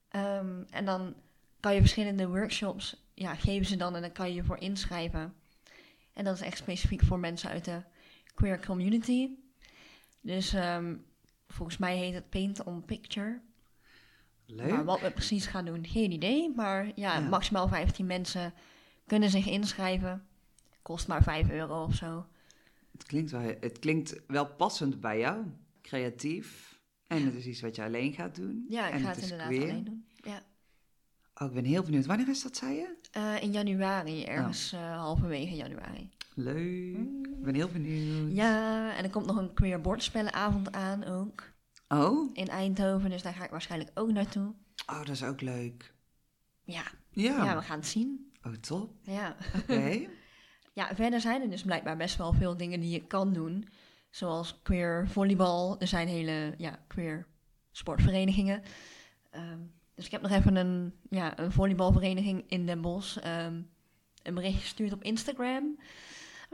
Ehm, 0.09 0.63
en 0.69 0.85
dan 0.85 1.15
kan 1.59 1.73
je 1.73 1.79
verschillende 1.79 2.27
workshops, 2.27 3.03
ja, 3.13 3.35
geven 3.35 3.65
ze 3.65 3.75
dan 3.75 3.95
en 3.95 4.01
dan 4.01 4.11
kan 4.11 4.27
je 4.29 4.35
je 4.35 4.43
voor 4.43 4.57
inschrijven. 4.57 5.33
En 6.13 6.23
dat 6.23 6.35
is 6.35 6.41
echt 6.41 6.57
specifiek 6.57 7.03
voor 7.03 7.19
mensen 7.19 7.49
uit 7.49 7.65
de 7.65 7.81
queer 8.33 8.65
community. 8.65 9.29
Dus 10.21 10.53
ehm, 10.53 10.95
volgens 11.47 11.77
mij 11.77 11.97
heet 11.97 12.13
het 12.13 12.29
Paint 12.29 12.63
on 12.63 12.85
Picture. 12.85 13.41
Leuk. 14.45 14.69
Maar 14.71 14.85
wat 14.85 15.01
we 15.01 15.11
precies 15.11 15.45
gaan 15.45 15.65
doen, 15.65 15.85
geen 15.87 16.11
idee. 16.11 16.53
Maar 16.55 16.85
ja, 16.85 17.13
Ja. 17.13 17.19
maximaal 17.19 17.67
15 17.67 18.05
mensen 18.05 18.53
kunnen 19.05 19.29
zich 19.29 19.45
inschrijven. 19.47 20.27
Kost 20.81 21.07
maar 21.07 21.23
5 21.23 21.49
euro 21.49 21.83
of 21.83 21.95
zo. 21.95 22.25
Het, 22.97 23.03
klinkt 23.07 23.31
wel, 23.31 23.41
het 23.59 23.79
klinkt 23.79 24.21
wel 24.27 24.45
passend 24.47 24.99
bij 25.01 25.19
jou. 25.19 25.43
Creatief. 25.81 26.79
En 27.07 27.25
het 27.25 27.33
is 27.35 27.45
iets 27.45 27.61
wat 27.61 27.75
je 27.75 27.83
alleen 27.83 28.13
gaat 28.13 28.35
doen. 28.35 28.65
Ja, 28.69 28.87
ik 28.87 28.93
en 28.93 28.99
ga 28.99 29.07
het 29.09 29.21
inderdaad 29.21 29.47
queer. 29.47 29.61
alleen 29.61 29.83
doen. 29.83 30.05
Ja. 30.15 30.41
Oh, 31.35 31.47
ik 31.47 31.53
ben 31.53 31.63
heel 31.65 31.83
benieuwd. 31.83 32.05
Wanneer 32.05 32.29
is 32.29 32.43
dat, 32.43 32.55
zei 32.57 32.73
je? 32.75 32.95
Eh, 33.11 33.41
in 33.41 33.51
januari, 33.51 34.23
ergens 34.23 34.73
eh, 34.73 34.97
halverwege 34.97 35.55
januari. 35.55 36.09
Leuk. 36.35 36.95
Ik 37.23 37.41
ben 37.43 37.55
heel 37.55 37.67
benieuwd. 37.69 38.21
Mm. 38.23 38.29
Ja, 38.35 38.95
en 38.95 39.03
er 39.03 39.09
komt 39.09 39.25
nog 39.25 39.37
een 39.37 39.53
queer 39.53 39.81
bordspellenavond 39.81 40.71
aan 40.71 41.03
ook. 41.03 41.53
Oh? 41.87 42.29
In 42.33 42.47
Eindhoven, 42.47 43.09
dus 43.09 43.21
daar 43.21 43.33
ga 43.33 43.43
ik 43.43 43.49
waarschijnlijk 43.51 43.91
ook 43.93 44.11
naartoe. 44.11 44.53
Oh, 44.89 44.97
dat 44.97 45.09
is 45.09 45.23
ook 45.23 45.41
leuk. 45.41 45.93
Ja, 46.63 46.83
Ja. 47.11 47.43
ja 47.43 47.55
we 47.55 47.61
gaan 47.61 47.77
het 47.79 47.87
zien. 47.87 48.31
Oh, 48.43 48.53
top. 48.53 48.93
Ja. 49.01 49.35
Oké. 49.55 49.99
ja, 50.75 50.95
verder 50.95 51.21
zijn 51.21 51.41
er 51.41 51.49
dus 51.49 51.61
blijkbaar 51.61 51.97
best 51.97 52.17
wel 52.17 52.33
veel 52.33 52.57
dingen 52.57 52.79
die 52.79 52.89
je 52.89 53.07
kan 53.07 53.33
doen. 53.33 53.67
Zoals 54.09 54.59
queer 54.61 55.07
volleybal. 55.07 55.79
Er 55.79 55.87
zijn 55.87 56.07
hele 56.07 56.53
ja, 56.57 56.79
queer 56.87 57.27
sportverenigingen. 57.71 58.61
Ehm, 59.29 59.59
dus 59.93 60.05
ik 60.05 60.11
heb 60.11 60.21
nog 60.21 60.31
even 60.31 60.55
een, 60.55 60.93
ja, 61.09 61.39
een 61.39 61.51
volleybalvereniging 61.51 62.43
in 62.47 62.65
Den 62.65 62.81
Bosch 62.81 63.17
ehm, 63.17 63.61
een 64.23 64.33
bericht 64.33 64.59
gestuurd 64.59 64.93
op 64.93 65.03
Instagram. 65.03 65.79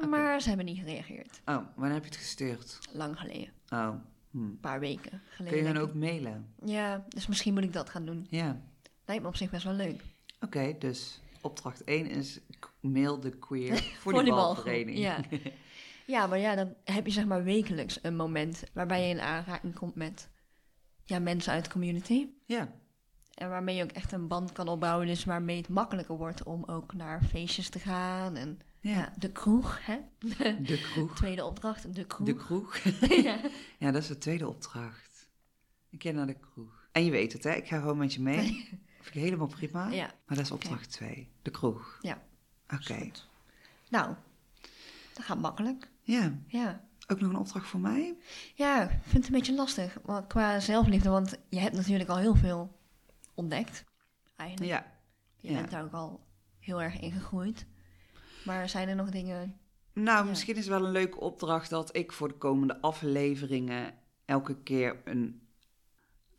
Maar 0.10 0.41
ze 0.41 0.47
hebben 0.47 0.65
niet 0.65 0.79
gereageerd. 0.79 1.41
oh, 1.45 1.65
wanneer 1.75 1.93
heb 1.93 2.03
je 2.03 2.10
het 2.10 2.19
gestuurd? 2.19 2.79
Lang 2.91 3.19
geleden. 3.19 3.53
Oh. 3.69 3.89
Hm. 4.31 4.38
Een 4.38 4.60
paar 4.60 4.79
weken 4.79 5.21
geleden. 5.29 5.57
Kun 5.57 5.67
je 5.67 5.73
dan 5.73 5.84
ook 5.84 5.93
mailen? 5.93 6.53
Ja, 6.65 7.05
dus 7.07 7.27
misschien 7.27 7.53
moet 7.53 7.63
ik 7.63 7.73
dat 7.73 7.89
gaan 7.89 8.05
doen. 8.05 8.27
Ja. 8.29 8.62
Lijkt 9.05 9.21
me 9.21 9.27
op 9.29 9.36
zich 9.36 9.49
best 9.49 9.63
wel 9.63 9.73
leuk. 9.73 10.01
Oké, 10.39 10.75
dus 10.79 11.21
opdracht 11.41 11.84
1 11.84 12.10
is 12.10 12.39
k- 12.82 12.84
mail 12.84 13.20
de 13.20 13.30
queer 13.38 13.82
volleybalvereniging. 14.04 14.98
ja. 14.98 15.20
Ja, 16.08 16.28
maar 16.28 16.39
ja, 16.39 16.56
dan 16.56 16.74
heb 16.84 17.06
je 17.06 17.12
zeg 17.12 17.26
maar 17.26 17.44
wekelijks 17.44 18.00
een 18.02 18.15
moment 18.15 18.63
waarbij 18.74 19.02
je 19.08 19.13
in 19.13 19.20
aanraking 19.22 19.74
komt 19.76 19.96
met 19.96 20.30
ja, 21.06 21.20
mensen 21.20 21.54
uit 21.54 21.63
de 21.63 21.72
community. 21.72 22.28
ja. 22.46 22.80
En 23.32 23.50
waarmee 23.50 23.76
je 23.76 23.84
ook 23.84 23.91
echt 23.91 24.12
een 24.12 24.28
band 24.28 24.52
kan 24.52 24.67
opbouwen. 24.67 25.08
Dus 25.08 25.24
waarmee 25.26 25.58
het 25.58 25.70
makkelijker 25.70 26.17
wordt 26.17 26.44
om 26.44 26.63
ook 26.65 26.94
naar 26.94 27.24
feestjes 27.24 27.70
te 27.70 27.80
gaan. 27.80 28.36
En 28.36 28.60
ja, 28.80 28.91
Ja. 28.91 29.13
de 29.17 29.32
kroeg, 29.32 29.86
hè? 29.86 29.98
De 30.63 30.80
kroeg. 30.94 31.15
Tweede 31.15 31.46
opdracht, 31.46 31.96
de 31.96 32.06
kroeg. 32.06 32.28
De 32.28 32.36
kroeg. 32.36 32.78
ja. 33.24 33.39
Ja, 33.78 33.91
dat 33.91 34.02
is 34.02 34.08
de 34.08 34.17
tweede 34.17 34.48
opdracht. 34.48 35.30
Ik 35.89 36.00
keer 36.00 36.13
naar 36.13 36.28
de 36.28 36.38
kroeg. 36.39 36.88
En 36.91 37.06
je 37.06 37.12
weet 37.12 37.34
het, 37.34 37.44
hè? 37.44 37.52
Ik 37.54 37.67
ga 37.67 37.80
gewoon 37.80 37.98
met 37.98 38.13
je 38.13 38.22
mee. 38.22 38.44
Vind 39.02 39.15
ik 39.15 39.22
helemaal 39.22 39.48
prima. 39.48 39.89
ja, 39.89 40.06
Maar 40.26 40.38
dat 40.38 40.46
is 40.46 40.52
opdracht 40.52 40.91
2. 40.91 41.32
De 41.41 41.52
kroeg. 41.52 41.98
Ja. 42.02 42.22
Oké. 42.73 42.93
goed. 42.93 43.27
Nou, 43.89 44.15
dat 45.13 45.25
gaat 45.25 45.39
makkelijk. 45.39 45.89
Ja. 46.01 46.34
Ja. 46.47 46.81
Ook 47.07 47.19
nog 47.19 47.29
een 47.29 47.36
opdracht 47.38 47.67
voor 47.67 47.79
mij? 47.79 48.17
Ja, 48.55 48.81
ik 48.84 48.89
vind 49.01 49.13
het 49.13 49.25
een 49.25 49.39
beetje 49.39 49.55
lastig 49.55 49.97
maar 50.05 50.27
qua 50.27 50.60
zelfliefde, 50.60 51.10
want 51.10 51.38
je 51.49 51.60
hebt 51.60 51.75
natuurlijk 51.75 52.10
al 52.10 52.17
heel 52.17 52.36
veel 52.36 52.79
ontdekt. 53.34 53.84
Eigenlijk. 54.36 54.71
Ja. 54.71 54.91
Je 55.38 55.51
ja. 55.51 55.57
bent 55.57 55.71
daar 55.71 55.84
ook 55.84 55.93
al 55.93 56.25
heel 56.60 56.81
erg 56.81 56.99
in 56.99 57.12
gegroeid. 57.12 57.65
Maar 58.45 58.69
zijn 58.69 58.89
er 58.89 58.95
nog 58.95 59.10
dingen... 59.10 59.55
Nou, 59.93 60.23
Ja. 60.23 60.29
misschien 60.29 60.55
is 60.55 60.65
het 60.65 60.73
wel 60.77 60.86
een 60.86 60.91
leuke 60.91 61.19
opdracht 61.19 61.69
dat 61.69 61.95
ik 61.95 62.12
voor 62.12 62.27
de 62.27 62.38
komende 62.38 62.81
afleveringen 62.81 63.93
elke 64.25 64.55
keer 64.63 65.01
een. 65.05 65.41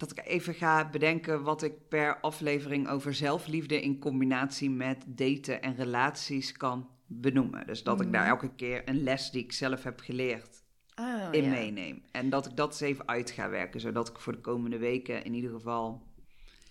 Dat 0.02 0.10
ik 0.10 0.26
even 0.26 0.54
ga 0.54 0.90
bedenken 0.90 1.42
wat 1.42 1.62
ik 1.62 1.88
per 1.88 2.20
aflevering 2.20 2.88
over 2.88 3.14
zelfliefde 3.14 3.82
in 3.82 3.98
combinatie 3.98 4.70
met 4.70 5.04
daten 5.06 5.62
en 5.62 5.74
relaties 5.74 6.52
kan 6.52 6.88
benoemen. 7.06 7.66
Dus 7.66 7.82
dat 7.82 8.00
ik 8.00 8.12
daar 8.12 8.20
Mhm. 8.22 8.30
elke 8.30 8.54
keer 8.54 8.88
een 8.88 9.02
les 9.02 9.30
die 9.30 9.42
ik 9.44 9.52
zelf 9.52 9.82
heb 9.82 10.00
geleerd 10.00 10.62
Oh, 10.94 11.28
in 11.30 11.44
ja. 11.44 11.50
meeneem. 11.50 12.02
En 12.10 12.30
dat 12.30 12.46
ik 12.46 12.56
dat 12.56 12.68
eens 12.70 12.80
even 12.80 13.08
uit 13.08 13.30
ga 13.30 13.48
werken, 13.48 13.80
zodat 13.80 14.08
ik 14.08 14.18
voor 14.18 14.32
de 14.32 14.40
komende 14.40 14.78
weken 14.78 15.24
in 15.24 15.34
ieder 15.34 15.50
geval 15.50 16.02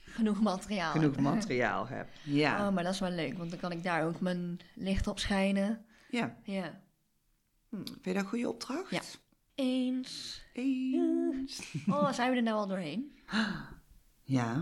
Genoeg 0.06 0.42
materiaal. 0.42 0.92
genoeg 0.92 1.16
heb. 1.16 1.24
materiaal 1.24 1.88
heb. 1.88 2.08
Ja, 2.24 2.68
Oh, 2.68 2.74
maar 2.74 2.84
dat 2.84 2.94
is 2.94 3.00
wel 3.00 3.10
leuk, 3.12 3.38
want 3.38 3.50
dan 3.50 3.60
kan 3.60 3.72
ik 3.72 3.84
daar 3.84 4.06
ook 4.06 4.20
mijn 4.20 4.60
licht 4.76 5.08
op 5.08 5.20
schijnen. 5.20 5.86
ja. 6.10 6.38
Ja. 6.44 6.82
Hm. 7.70 7.76
Vind 7.86 8.00
je 8.06 8.14
dat 8.14 8.24
een 8.24 8.30
goede 8.30 8.50
opdracht? 8.50 8.90
Ja. 8.92 9.02
Eens. 9.56 10.42
Eens. 10.54 11.74
Oh, 11.90 12.12
zijn 12.12 12.32
we 12.32 12.38
er 12.38 12.44
nou 12.44 12.58
al 12.58 12.68
doorheen? 12.68 13.20
Ja. 14.22 14.54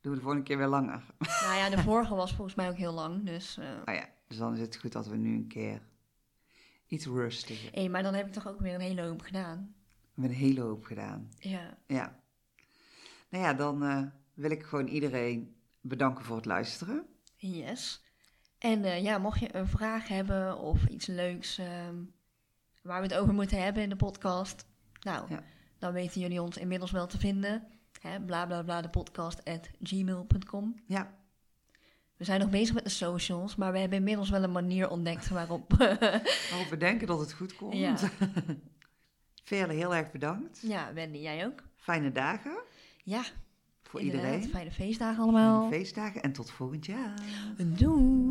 Doen 0.00 0.12
we 0.12 0.18
de 0.18 0.20
volgende 0.20 0.42
keer 0.44 0.58
weer 0.58 0.66
langer. 0.66 1.02
Nou 1.42 1.54
ja, 1.56 1.70
de 1.70 1.82
vorige 1.82 2.14
was 2.14 2.32
volgens 2.34 2.56
mij 2.56 2.68
ook 2.68 2.76
heel 2.76 2.92
lang. 2.92 3.26
Dus, 3.26 3.58
eh 3.58 3.66
Oh 3.84 3.94
ja, 3.94 4.08
dus 4.28 4.36
dan 4.36 4.52
is 4.54 4.60
het 4.60 4.76
goed 4.76 4.92
dat 4.92 5.06
we 5.06 5.16
nu 5.16 5.34
een 5.34 5.46
keer 5.46 5.82
iets 6.86 7.06
rustiger. 7.06 7.72
hey, 7.72 7.88
maar 7.88 8.02
dan 8.02 8.14
heb 8.14 8.26
ik 8.26 8.32
toch 8.32 8.48
ook 8.48 8.60
weer 8.60 8.74
een 8.74 8.80
hele 8.80 9.02
hoop 9.02 9.22
gedaan. 9.22 9.74
We 10.14 10.20
hebben 10.20 10.38
een 10.38 10.44
hele 10.46 10.60
hoop 10.60 10.84
gedaan. 10.84 11.30
Ja. 11.38 11.78
Ja. 11.86 12.20
Nou 13.28 13.44
ja, 13.44 13.54
dan 13.54 13.84
eh, 13.84 14.02
wil 14.34 14.50
ik 14.50 14.62
gewoon 14.62 14.86
iedereen 14.86 15.54
bedanken 15.80 16.24
voor 16.24 16.36
het 16.36 16.44
luisteren. 16.44 17.06
Yes. 17.36 18.02
En 18.58 18.84
eh, 18.84 19.02
ja, 19.02 19.18
mocht 19.18 19.40
je 19.40 19.54
een 19.56 19.68
vraag 19.68 20.08
hebben 20.08 20.58
of 20.58 20.86
iets 20.86 21.06
leuks 21.06 21.58
ehm, 21.58 21.96
waar 22.82 23.00
we 23.00 23.06
het 23.06 23.16
over 23.16 23.34
moeten 23.34 23.62
hebben 23.62 23.82
in 23.82 23.88
de 23.88 23.96
podcast, 23.96 24.66
nou, 25.00 25.26
Ja. 25.28 25.42
Dan 25.82 25.92
weten 25.92 26.20
jullie 26.20 26.42
ons 26.42 26.56
inmiddels 26.56 26.90
wel 26.90 27.06
te 27.06 27.18
vinden. 27.18 27.62
Hè, 28.00 28.20
bla 28.20 28.46
bla 28.46 28.62
bla, 28.62 28.80
de 28.82 28.88
podcast 28.88 29.44
at 29.44 29.68
gmail.com. 29.82 30.74
Ja, 30.86 31.14
We 32.16 32.24
zijn 32.24 32.40
nog 32.40 32.50
bezig 32.50 32.74
met 32.74 32.84
de 32.84 32.90
socials, 32.90 33.56
maar 33.56 33.72
we 33.72 33.78
hebben 33.78 33.98
inmiddels 33.98 34.30
wel 34.30 34.42
een 34.42 34.52
manier 34.52 34.90
ontdekt 34.90 35.28
waarop. 35.28 35.72
waarop 36.50 36.66
we 36.70 36.76
denken 36.78 37.06
dat 37.06 37.20
het 37.20 37.32
goed 37.32 37.56
komt. 37.56 37.74
Ja. 37.76 37.96
Veerle, 39.44 39.72
heel 39.72 39.94
erg 39.94 40.10
bedankt. 40.10 40.60
ja, 40.62 40.92
Wendy, 40.92 41.18
jij 41.18 41.46
ook? 41.46 41.62
Fijne 41.76 42.12
dagen 42.12 42.58
Ja, 43.04 43.22
voor 43.82 44.00
iedereen. 44.00 44.42
Fijne 44.44 44.70
feestdagen 44.70 45.14
Fijne 45.24 45.38
allemaal. 45.38 45.68
feestdagen 45.70 46.22
en 46.22 46.32
tot 46.32 46.50
volgend 46.50 46.86
jaar. 46.86 47.14
Doei. 47.58 48.21